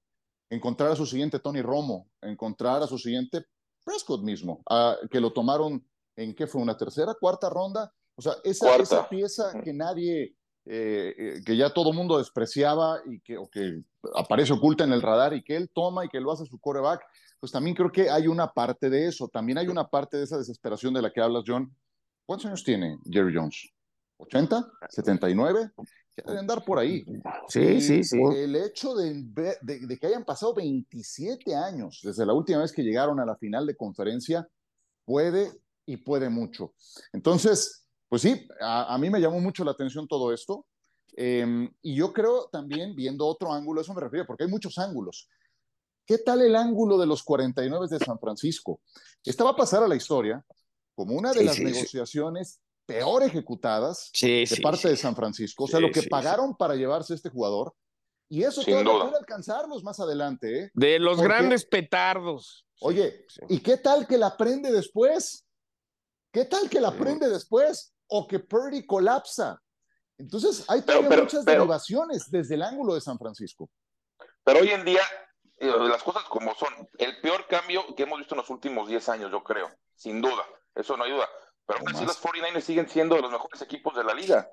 [0.50, 3.44] encontrar a su siguiente Tony Romo, encontrar a su siguiente
[3.84, 4.62] Prescott mismo,
[5.10, 7.92] que lo tomaron en qué fue una tercera, cuarta ronda.
[8.16, 13.36] O sea, esa, esa pieza que nadie, eh, que ya todo mundo despreciaba y que,
[13.36, 13.82] o que
[14.14, 17.02] aparece oculta en el radar y que él toma y que lo hace su coreback,
[17.38, 19.28] pues también creo que hay una parte de eso.
[19.28, 21.74] También hay una parte de esa desesperación de la que hablas, John.
[22.24, 23.70] ¿Cuántos años tiene Jerry Jones?
[24.18, 24.70] ¿80?
[24.88, 25.72] ¿79?
[26.22, 27.04] debe andar por ahí.
[27.48, 28.18] Sí, sí, sí.
[28.36, 29.24] El hecho de,
[29.60, 33.66] de, que hayan pasado 27 años desde la última vez que llegaron a la final
[33.66, 34.48] de conferencia
[35.04, 35.50] puede
[35.86, 36.72] y puede mucho.
[37.12, 40.66] Entonces, pues sí, a, mí me llamó mucho la atención todo esto.
[41.16, 45.28] Em, y yo creo también, viendo otro ángulo, eso me refiero, porque hay muchos ángulos.
[46.06, 48.80] ¿Qué tal el ángulo de los 49 de San Francisco?
[49.24, 50.44] Esta va a pasar a la historia
[50.94, 55.64] como una de las negociaciones peor ejecutadas de parte de San Francisco.
[55.64, 57.74] o sea, lo que pagaron para llevarse este jugador.
[58.28, 60.64] Y eso todavía puede alcanzarlos más adelante.
[60.64, 60.70] ¿eh?
[60.74, 62.66] De los grandes petardos.
[62.80, 65.46] Oye, ¿y qué tal que la prende después?
[66.32, 67.93] ¿Qué tal que la prende después?
[68.08, 69.60] O que Purdy colapsa.
[70.18, 73.68] Entonces, hay todavía muchas derivaciones desde el ángulo de San Francisco.
[74.44, 75.02] Pero hoy en día,
[75.58, 79.08] eh, las cosas como son, el peor cambio que hemos visto en los últimos 10
[79.08, 80.44] años, yo creo, sin duda.
[80.74, 81.28] Eso no ayuda.
[81.66, 84.48] Pero aún así los 49ers siguen siendo de los mejores equipos de la liga.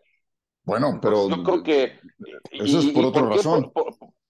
[0.63, 1.99] Bueno, pero yo creo que
[2.51, 3.71] eso es por otra razón.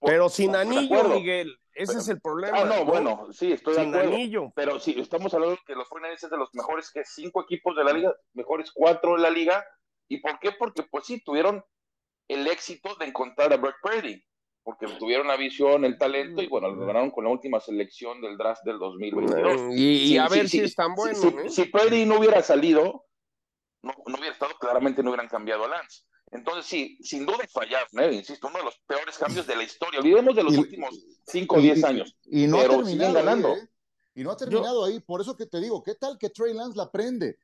[0.02, 2.60] Pero sin anillo, Miguel, ese es el problema.
[2.60, 4.14] Ah, no, bueno, sí, estoy de acuerdo.
[4.14, 4.52] Anillo.
[4.56, 7.76] Pero sí, estamos hablando de que los 49ers es de los mejores que cinco equipos
[7.76, 9.66] de la liga, mejores cuatro de la liga.
[10.08, 10.52] ¿Y por qué?
[10.52, 11.64] Porque pues sí, tuvieron
[12.28, 14.22] el éxito de encontrar a Brock Purdy
[14.64, 18.38] porque tuvieron la visión, el talento y bueno, lo ganaron con la última selección del
[18.38, 19.76] draft del 2022.
[19.76, 21.18] Y, a ver si es tan bueno.
[21.50, 22.06] Si, ¿eh?
[22.06, 23.06] no hubiera salido,
[23.82, 26.04] no, no, hubiera estado, claramente no hubieran cambiado a Lance.
[26.32, 28.14] Entonces, sí, sin duda fallaron, ¿eh?
[28.14, 30.00] insisto, uno de los peores cambios de la historia.
[30.00, 32.16] Olvidemos de los últimos 5 o 10 años.
[32.24, 33.48] Y no ha terminado ganando.
[33.50, 33.70] Ahí, ¿eh?
[34.16, 36.78] Y no ha terminado ahí, por eso que te digo, ¿qué tal que Trey Lance
[36.78, 37.38] la prende?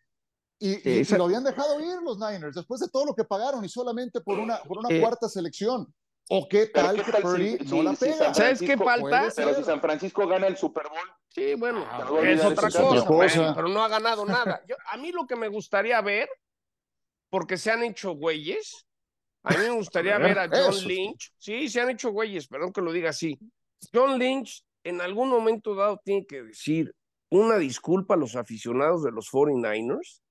[0.60, 3.70] Y, y, lo habían dejado ir los Niners después de todo lo que pagaron y
[3.70, 5.94] solamente por una, por una cuarta selección.
[6.30, 8.34] ¿O qué tal, que Purdy no la pega?
[8.34, 9.30] ¿Sabes qué falta?
[9.34, 11.08] Pero si San Francisco gana el Super Bowl.
[11.30, 14.62] Sí, bueno, ah, es otra cosa, pero no ha ganado nada.
[14.92, 16.28] a mí lo que me gustaría ver,
[17.30, 18.88] porque se han hecho güeyes,
[19.44, 21.34] a mí me gustaría ver, a John Lynch.
[21.38, 23.38] Sí, se han hecho güeyes, perdón que lo diga así.
[23.94, 26.94] John Lynch en algún momento dado tiene que decir
[27.30, 30.22] una disculpa a los aficionados de los 49ers.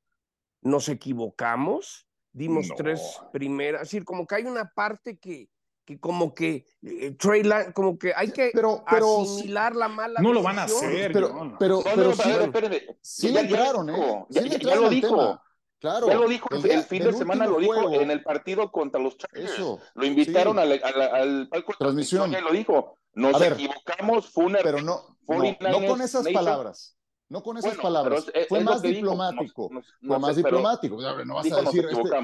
[0.62, 5.48] Nos equivocamos, dimos tres primeras, es decir, como que hay una parte que
[5.87, 10.32] que como que eh, Trey como que hay que pero, pero, asimilar la mala no
[10.32, 15.40] lo van a hacer pero pero, pero, sí, sí ya, entraron eh ya, lo dijo
[15.87, 19.16] Claro, ya lo dijo el, fin de semana, lo dijo en el partido contra los
[19.16, 19.53] Chargers.
[19.53, 22.33] Eso, lo invitaron al, al, palco de transmisión.
[22.33, 22.99] Y lo dijo.
[23.14, 24.59] Nos equivocamos, fue una.
[24.62, 26.96] Pero no, no, con esas palabras.
[27.29, 28.27] No con esas palabras.
[28.49, 29.70] fue más diplomático.
[30.07, 30.96] fue más diplomático.
[31.25, 31.87] No vas a decir.
[31.88, 32.20] Este,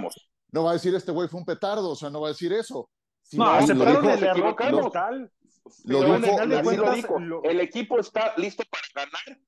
[0.51, 1.91] no va a decir este güey fue un petardo.
[1.91, 2.91] O sea, no va a decir eso
[3.33, 5.31] no, aceptaron el error como tal.
[7.45, 9.39] El equipo está listo para ganar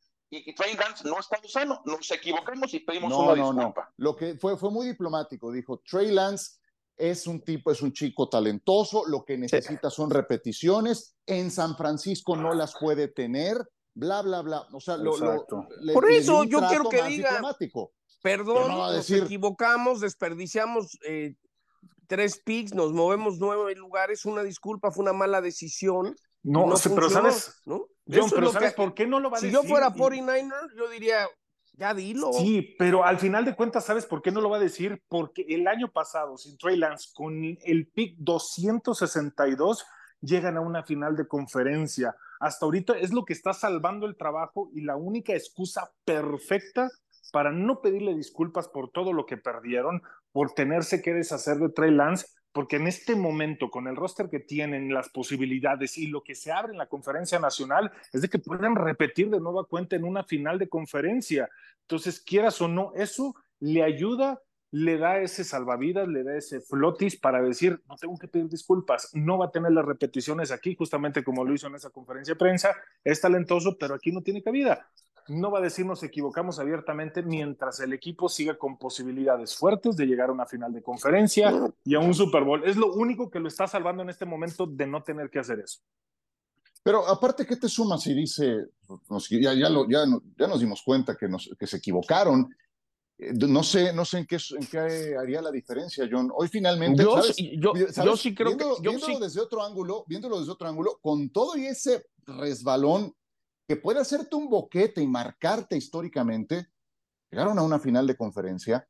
[0.46, 1.80] y Trey Lance no está sano.
[1.84, 3.92] Nos equivocamos y pedimos una disculpa.
[3.96, 5.52] Lo que fue, fue muy diplomático.
[5.52, 6.58] Dijo, Trey Lance
[6.96, 11.16] es un tipo, es un chico talentoso, lo que necesita son repeticiones.
[11.26, 13.56] En San Francisco no las puede tener,
[13.94, 14.66] bla, bla, bla.
[14.72, 15.14] O sea, lo,
[15.92, 17.40] Por eso yo quiero que diga,
[18.22, 21.34] perdón, nos equivocamos, desperdiciamos eh,
[22.06, 26.14] tres picks, nos movemos nueve lugares, una disculpa, fue una mala decisión.
[26.42, 27.86] No, no pero sabes, ¿no?
[28.06, 29.60] Pero ¿sabes por qué no lo va a si decir?
[29.60, 31.26] Si yo fuera 49er, yo diría,
[31.76, 32.32] ya dilo.
[32.32, 35.02] Sí, pero al final de cuentas, ¿sabes por qué no lo va a decir?
[35.08, 39.84] Porque el año pasado, sin Trey Lance, con el pick 262,
[40.20, 42.16] llegan a una final de conferencia.
[42.40, 46.90] Hasta ahorita es lo que está salvando el trabajo y la única excusa perfecta
[47.32, 50.02] para no pedirle disculpas por todo lo que perdieron,
[50.32, 54.38] por tenerse que deshacer de Trey Lance, porque en este momento, con el roster que
[54.38, 58.38] tienen, las posibilidades y lo que se abre en la conferencia nacional, es de que
[58.38, 61.50] puedan repetir de nueva cuenta en una final de conferencia.
[61.80, 64.40] Entonces, quieras o no, eso le ayuda
[64.70, 69.08] le da ese salvavidas, le da ese flotis para decir, no tengo que pedir disculpas,
[69.14, 72.38] no va a tener las repeticiones aquí, justamente como lo hizo en esa conferencia de
[72.40, 72.74] prensa,
[73.04, 74.90] es talentoso, pero aquí no tiene cabida.
[75.28, 80.06] No va a decir nos equivocamos abiertamente mientras el equipo siga con posibilidades fuertes de
[80.06, 81.52] llegar a una final de conferencia
[81.84, 82.62] y a un Super Bowl.
[82.64, 85.60] Es lo único que lo está salvando en este momento de no tener que hacer
[85.60, 85.80] eso.
[86.82, 88.66] Pero aparte, ¿qué te sumas si dice,
[89.30, 90.04] ya, ya, lo, ya,
[90.36, 92.54] ya, nos dimos cuenta que, nos, que se equivocaron
[93.18, 96.30] eh, no sé, no sé en qué, en qué haría la diferencia, John.
[96.34, 97.20] Hoy finalmente, yo,
[98.04, 101.66] Yo, sí creo que viéndolo desde otro ángulo, viéndolo desde otro ángulo, con todo y
[101.66, 103.14] ese resbalón
[103.66, 106.68] que puede hacerte un boquete y marcarte históricamente,
[107.30, 108.86] llegaron a una final de conferencia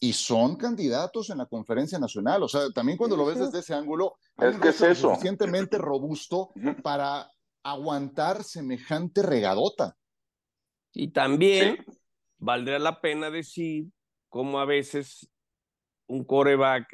[0.00, 2.42] y son candidatos en la conferencia nacional.
[2.42, 5.10] O sea, también cuando lo ves desde ese ángulo, es que es eso.
[5.10, 6.52] suficientemente robusto
[6.82, 7.30] para
[7.62, 9.96] aguantar semejante regadota.
[10.92, 11.84] Y también
[12.38, 13.86] valdría la pena decir
[14.28, 15.28] cómo a veces
[16.06, 16.86] un coreback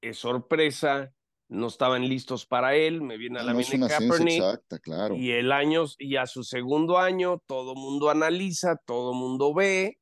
[0.00, 1.12] es sorpresa,
[1.54, 5.14] no estaban listos para él, me viene a la mente Kaepernick, exacta, claro.
[5.14, 9.98] y el año, y a su segundo año, todo mundo analiza, todo mundo ve,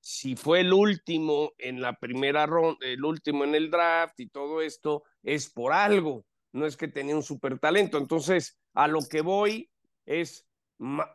[0.00, 4.62] si fue el último en la primera ronda, el último en el draft y todo
[4.62, 7.98] esto, es por algo, no es que tenía un super talento.
[7.98, 9.70] Entonces, a lo que voy
[10.06, 10.46] es,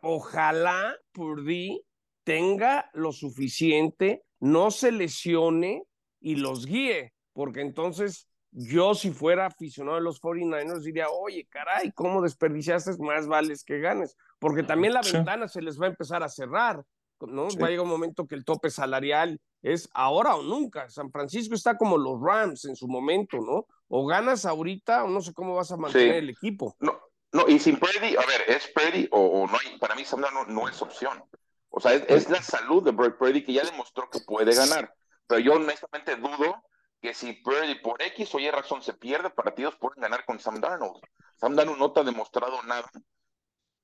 [0.02, 1.82] ojalá Purdy
[2.24, 5.84] tenga lo suficiente, no se lesione
[6.20, 11.92] y los guíe, porque entonces yo si fuera aficionado de los 49ers diría, oye, caray,
[11.92, 12.96] ¿cómo desperdiciaste?
[12.98, 16.82] Más vales que ganes, porque también la ventana se les va a empezar a cerrar,
[17.20, 17.48] ¿no?
[17.60, 20.88] Va a llegar un momento que el tope salarial es ahora o nunca.
[20.88, 23.66] San Francisco está como los Rams en su momento, ¿no?
[23.88, 26.76] O ganas ahorita o no sé cómo vas a mantener el equipo.
[26.80, 26.98] No,
[27.32, 30.44] no, y sin Purdy, a ver, es Purdy o, no hay, para mí Sam no,
[30.46, 31.22] no es opción.
[31.70, 34.94] O sea, es, la salud de Brock Purdy que ya demostró que puede ganar.
[35.26, 36.62] Pero yo honestamente dudo
[37.00, 40.60] que si Purdy por X o Y razón se pierde partidos, pueden ganar con Sam
[40.60, 41.00] Darnold.
[41.36, 42.90] Sam Darnold no te ha demostrado nada.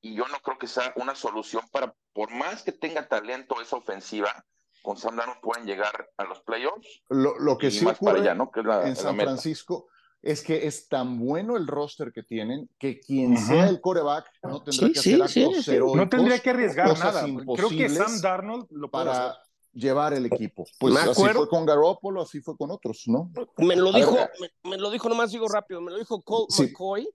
[0.00, 3.76] Y yo no creo que sea una solución para, por más que tenga talento esa
[3.76, 4.44] ofensiva,
[4.82, 7.02] con Sam Darnold pueden llegar a los playoffs.
[7.08, 8.50] Lo, que sí ocurre allá, ¿no?
[8.84, 9.88] en San Francisco
[10.20, 14.62] es que es tan bueno el roster que tienen que quien sea el coreback no
[14.62, 17.26] tendrá que hacer actos heroicos, No tendría que arriesgar nada.
[17.54, 19.38] Creo que Sam Darnold lo para
[19.74, 20.64] llevar el equipo.
[20.78, 23.30] Pues así fue con Garoppolo, así fue con otros, ¿no?
[23.58, 24.16] Me lo dijo,
[24.62, 27.08] me, lo dijo nomás digo rápido, me lo dijo Colt McCoy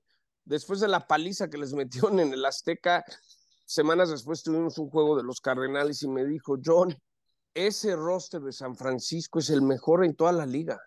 [0.45, 3.03] después de la paliza que les metieron en el Azteca.
[3.65, 6.95] Semanas después tuvimos un juego de los Cardenales y me dijo, John,
[7.53, 10.79] ese roster de San Francisco es el mejor en toda la liga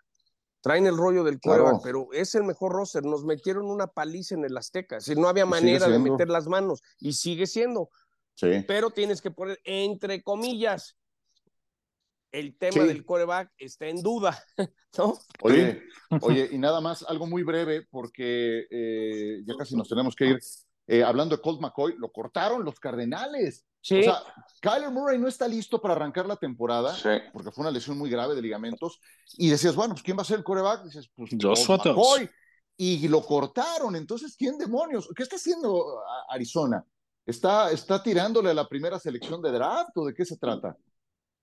[0.63, 3.03] traen el rollo del cueva, pero es el mejor roster.
[3.03, 6.81] Nos metieron una paliza en el Azteca, si no había manera de meter las manos
[6.99, 7.89] y sigue siendo.
[8.35, 8.63] Sí.
[8.65, 10.95] Pero tienes que poner entre comillas.
[12.33, 14.43] El tema del coreback está en duda,
[14.97, 15.19] ¿no?
[15.41, 15.83] Oye,
[16.21, 20.39] oye, y nada más, algo muy breve, porque eh, ya casi nos tenemos que ir.
[20.87, 23.65] Eh, hablando de Colt McCoy, lo cortaron los Cardenales.
[23.83, 24.23] O sea,
[24.61, 26.95] Kyler Murray no está listo para arrancar la temporada
[27.33, 28.99] porque fue una lesión muy grave de ligamentos.
[29.37, 30.85] Y decías, bueno, pues ¿quién va a ser el coreback?
[30.85, 32.29] dices, pues McCoy.
[32.75, 33.95] Y lo cortaron.
[33.95, 35.07] Entonces, ¿quién demonios?
[35.15, 36.83] ¿Qué está haciendo Arizona?
[37.25, 40.75] ¿Está, ¿Está tirándole a la primera selección de draft o de qué se trata?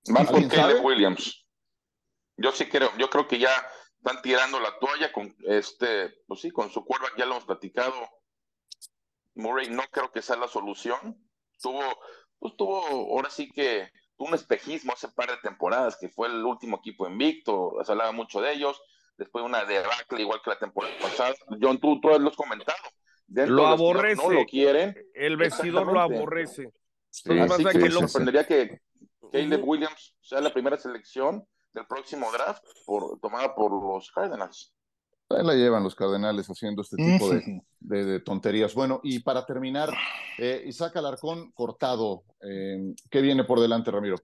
[0.09, 1.47] Van con Caleb Williams.
[2.37, 3.51] Yo sí creo, yo creo que ya
[3.97, 7.95] están tirando la toalla con este, pues sí, con su quarterback, ya lo hemos platicado.
[9.35, 11.23] Murray no creo que sea la solución.
[11.61, 11.83] Tuvo
[12.41, 16.79] pues tuvo ahora sí que un espejismo hace par de temporadas, que fue el último
[16.79, 18.83] equipo invicto, se hablaba mucho de ellos,
[19.17, 21.35] después una debacle igual que la temporada pasada.
[21.61, 22.79] John, tú, tú lo has comentado.
[23.29, 24.23] lo aborrece.
[24.23, 24.95] No lo quieren.
[25.15, 26.73] El vestidor lo aborrece.
[27.11, 28.81] Así que, que sorprendería que
[29.31, 34.75] Caleb Williams sea la primera selección del próximo draft por, tomada por los Cardinals.
[35.31, 37.31] Ahí la llevan los Cardenales haciendo este tipo
[37.79, 38.75] de, tonterías.
[38.75, 39.89] Bueno, y para terminar,
[40.39, 42.25] eh, Isaac Alarcón cortado.
[42.41, 44.17] Eh, ¿Qué viene por delante, Ramiro?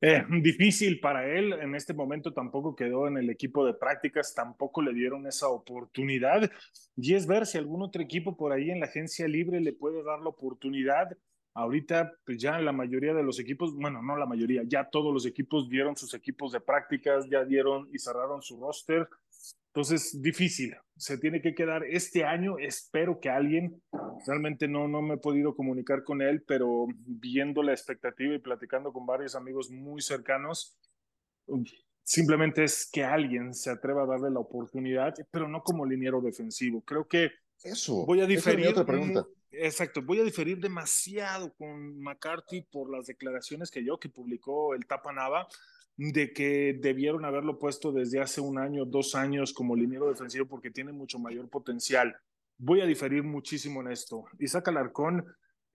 [0.00, 4.82] Eh, difícil para él, en este momento tampoco quedó en el equipo de prácticas, tampoco
[4.82, 6.50] le dieron esa oportunidad.
[6.96, 10.02] Y es ver si algún otro equipo por ahí en la agencia libre le puede
[10.02, 11.16] dar la oportunidad.
[11.54, 15.24] Ahorita, pues ya la mayoría de los equipos, bueno, no la mayoría, ya todos los
[15.24, 19.08] equipos dieron sus equipos de prácticas, ya dieron y cerraron su roster.
[19.68, 20.76] Entonces, difícil.
[20.96, 22.58] Se tiene que quedar este año.
[22.58, 23.82] Espero que alguien,
[24.26, 28.92] realmente no, no me he podido comunicar con él, pero viendo la expectativa y platicando
[28.92, 30.76] con varios amigos muy cercanos,
[32.02, 36.80] simplemente es que alguien se atreva a darle la oportunidad, pero no como liniero defensivo.
[36.82, 37.30] Creo que
[37.62, 38.06] eso.
[38.06, 38.68] Voy a diferir.
[38.68, 39.26] otra pregunta.
[39.58, 44.86] Exacto, voy a diferir demasiado con McCarthy por las declaraciones que yo, que publicó el
[44.86, 45.48] Tapanaba,
[45.96, 50.70] de que debieron haberlo puesto desde hace un año, dos años como liniero defensivo porque
[50.70, 52.16] tiene mucho mayor potencial.
[52.58, 54.24] Voy a diferir muchísimo en esto.
[54.38, 55.24] Isaac Alarcón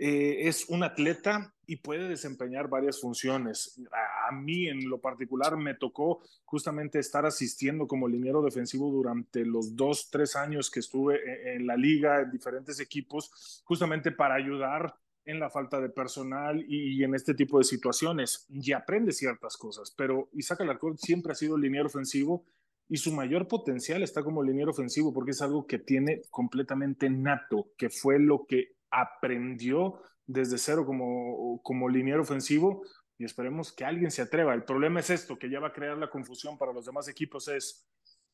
[0.01, 3.79] eh, es un atleta y puede desempeñar varias funciones.
[4.27, 9.75] A, mí en lo particular me tocó justamente estar asistiendo como liniero defensivo durante los
[9.75, 14.95] dos, tres años que estuve e, en, la liga, en diferentes equipos, justamente para ayudar
[15.25, 18.45] en la falta de personal y, en este tipo de situaciones.
[18.49, 22.45] Y aprende ciertas cosas, pero Isaac Alarcón siempre ha sido liniero ofensivo
[22.87, 27.67] y su mayor potencial está como liniero ofensivo porque es algo que tiene completamente nato,
[27.77, 32.83] que fue lo que aprendió desde cero como, como liniero ofensivo
[33.17, 34.53] y esperemos que alguien se atreva.
[34.53, 37.47] El problema es esto, que ya va a crear la confusión para los demás equipos,
[37.47, 37.85] es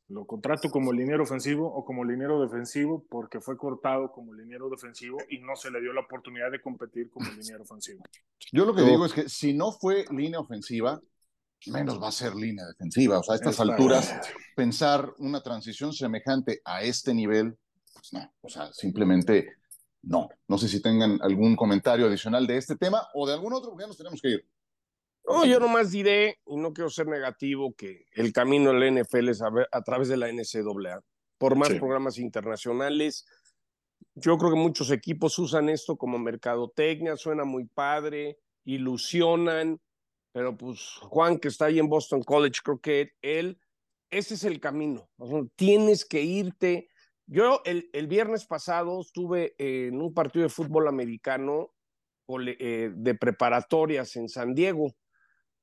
[0.08, 5.18] lo contrato como liniero ofensivo o como liniero defensivo porque fue cortado como liniero defensivo
[5.30, 8.04] y no se le dio la oportunidad de competir como liniero ofensivo.
[8.52, 11.02] Yo lo que digo es que si no fue línea ofensiva,
[11.68, 13.20] menos va a ser línea defensiva.
[13.20, 14.14] O sea, a estas alturas,
[14.56, 17.58] pensar una transición semejante a este nivel,
[17.94, 19.56] pues no, o sea, simplemente
[20.06, 20.30] no.
[20.48, 23.84] No sé si tengan algún comentario adicional de este tema o de algún otro, porque
[23.84, 24.48] ya nos tenemos que ir.
[25.28, 29.42] No, yo nomás diré, y no quiero ser negativo, que el camino del NFL es
[29.42, 31.02] a, través de la NCAA.
[31.40, 33.26] Por más programas internacionales,
[34.14, 39.82] yo creo que muchos equipos usan esto como mercadotecnia, suena muy padre, ilusionan,
[40.32, 43.60] pero pues Juan, que está ahí en Boston College, creo que él,
[44.12, 45.10] ese es el camino.
[45.56, 46.88] tienes que irte
[47.28, 51.72] yo el, el, viernes pasado estuve en un partido de fútbol americano
[52.28, 54.96] eh, de preparatorias en San Diego.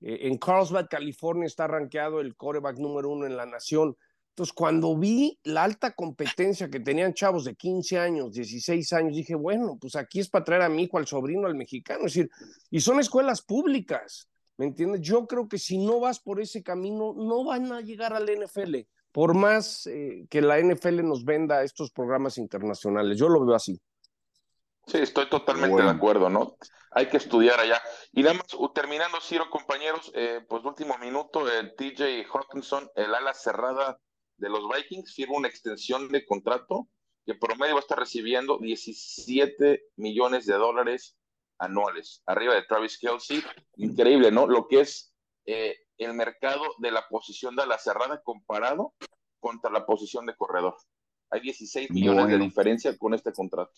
[0.01, 3.97] Eh, en Carlsbad, California, está rankeado el coreback número uno en la nación.
[4.31, 9.35] Entonces, cuando vi la alta competencia que tenían chavos de 15 años, 16 años, dije,
[9.35, 12.07] bueno, pues aquí es para traer a mi hijo, al sobrino, al mexicano.
[12.07, 12.31] Es decir,
[12.71, 15.01] y son escuelas públicas, ¿me entiendes?
[15.03, 18.87] Yo creo que si no vas por ese camino, no van a llegar al NFL
[19.13, 23.19] por más eh, que la NFL nos venda estos programas internacionales.
[23.19, 23.79] Yo lo veo así.
[24.87, 26.57] Sí, estoy totalmente de acuerdo, ¿no?
[26.91, 27.81] Hay que estudiar allá.
[28.13, 33.33] Y nada más, terminando, Ciro, compañeros, eh, pues último minuto, el TJ Hawkinson, el ala
[33.33, 33.99] cerrada
[34.39, 36.89] de los Vikings, firma una extensión de contrato
[37.25, 41.17] que promedio va a estar recibiendo 17 millones de dólares
[41.59, 43.43] anuales, arriba de Travis Kelsey.
[43.77, 44.47] Increíble, ¿no?
[44.47, 45.15] Lo que es
[45.47, 48.95] eh, el mercado de la posición de la cerrada comparado
[49.41, 50.77] contra la posición de corredor.
[51.31, 53.73] Hay 16 millones de diferencia con este contrato.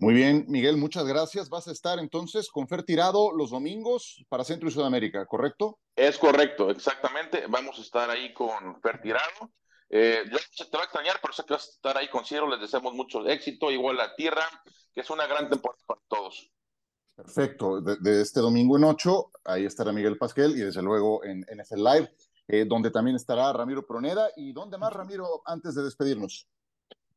[0.00, 1.50] Muy bien, Miguel, muchas gracias.
[1.50, 5.78] Vas a estar entonces con Fer Tirado los domingos para Centro y Sudamérica, ¿correcto?
[5.94, 7.44] Es correcto, exactamente.
[7.48, 9.52] Vamos a estar ahí con Fer Tirado.
[9.90, 12.48] Eh, se te va a extrañar, pero sé que vas a estar ahí con Ciro.
[12.48, 14.46] Les deseamos mucho éxito, igual a Tierra,
[14.94, 16.50] que es una gran temporada para todos.
[17.14, 17.80] Perfecto.
[17.80, 22.10] De, este domingo en 8, ahí estará Miguel Pasquel y desde luego en NFL Live,
[22.48, 24.28] eh, donde también estará Ramiro Proneda.
[24.36, 26.48] ¿Y dónde más, Ramiro, antes de despedirnos?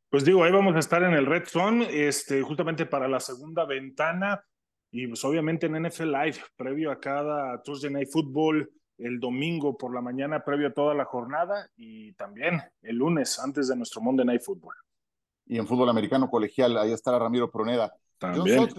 [0.10, 3.66] Pues digo, ahí vamos a estar en el Red Zone, este, justamente para la segunda
[3.66, 4.43] ventana
[4.98, 9.93] y pues obviamente en NFL Live, previo a cada Thursday Night Football, el domingo por
[9.93, 14.26] la mañana, previo a toda la jornada y también el lunes antes de nuestro Monday
[14.26, 14.74] Night Football.
[15.48, 17.93] Y en fútbol americano colegial, ahí estará Ramiro Proneda.
[18.18, 18.70] También.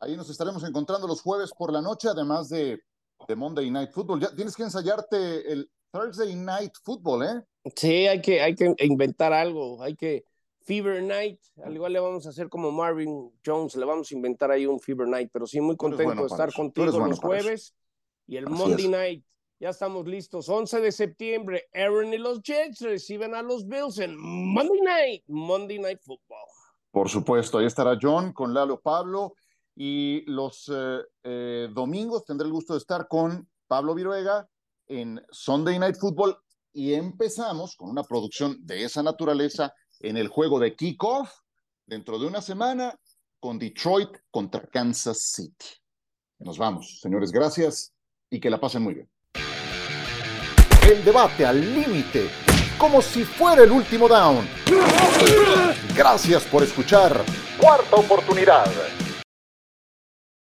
[0.00, 2.80] Ahí nos estaremos encontrando los jueves por la noche, además de,
[3.28, 4.20] de Monday Night Football.
[4.20, 7.44] Ya tienes que ensayarte el Thursday Night Football, ¿eh?
[7.76, 10.24] Sí, hay que, hay que inventar algo, hay que
[10.62, 14.50] Fever Night, al igual le vamos a hacer como Marvin Jones, le vamos a inventar
[14.50, 17.74] ahí un Fever Night, pero sí muy contento de estar contigo los jueves
[18.26, 19.24] y el Monday Night.
[19.58, 24.16] Ya estamos listos, 11 de septiembre, Aaron y los Jets reciben a los Bills en
[24.16, 26.46] Monday Night, Monday Night Football.
[26.90, 29.34] Por supuesto, ahí estará John con Lalo Pablo
[29.82, 34.46] y los eh, eh, domingos tendré el gusto de estar con Pablo Viruega
[34.86, 36.36] en Sunday Night Football
[36.74, 41.32] y empezamos con una producción de esa naturaleza en el juego de kickoff
[41.86, 42.94] dentro de una semana
[43.40, 45.70] con Detroit contra Kansas City.
[46.40, 47.94] Nos vamos, señores, gracias
[48.28, 49.08] y que la pasen muy bien.
[50.86, 52.28] El debate al límite,
[52.76, 54.46] como si fuera el último down.
[55.96, 57.24] Gracias por escuchar.
[57.58, 58.66] Cuarta oportunidad.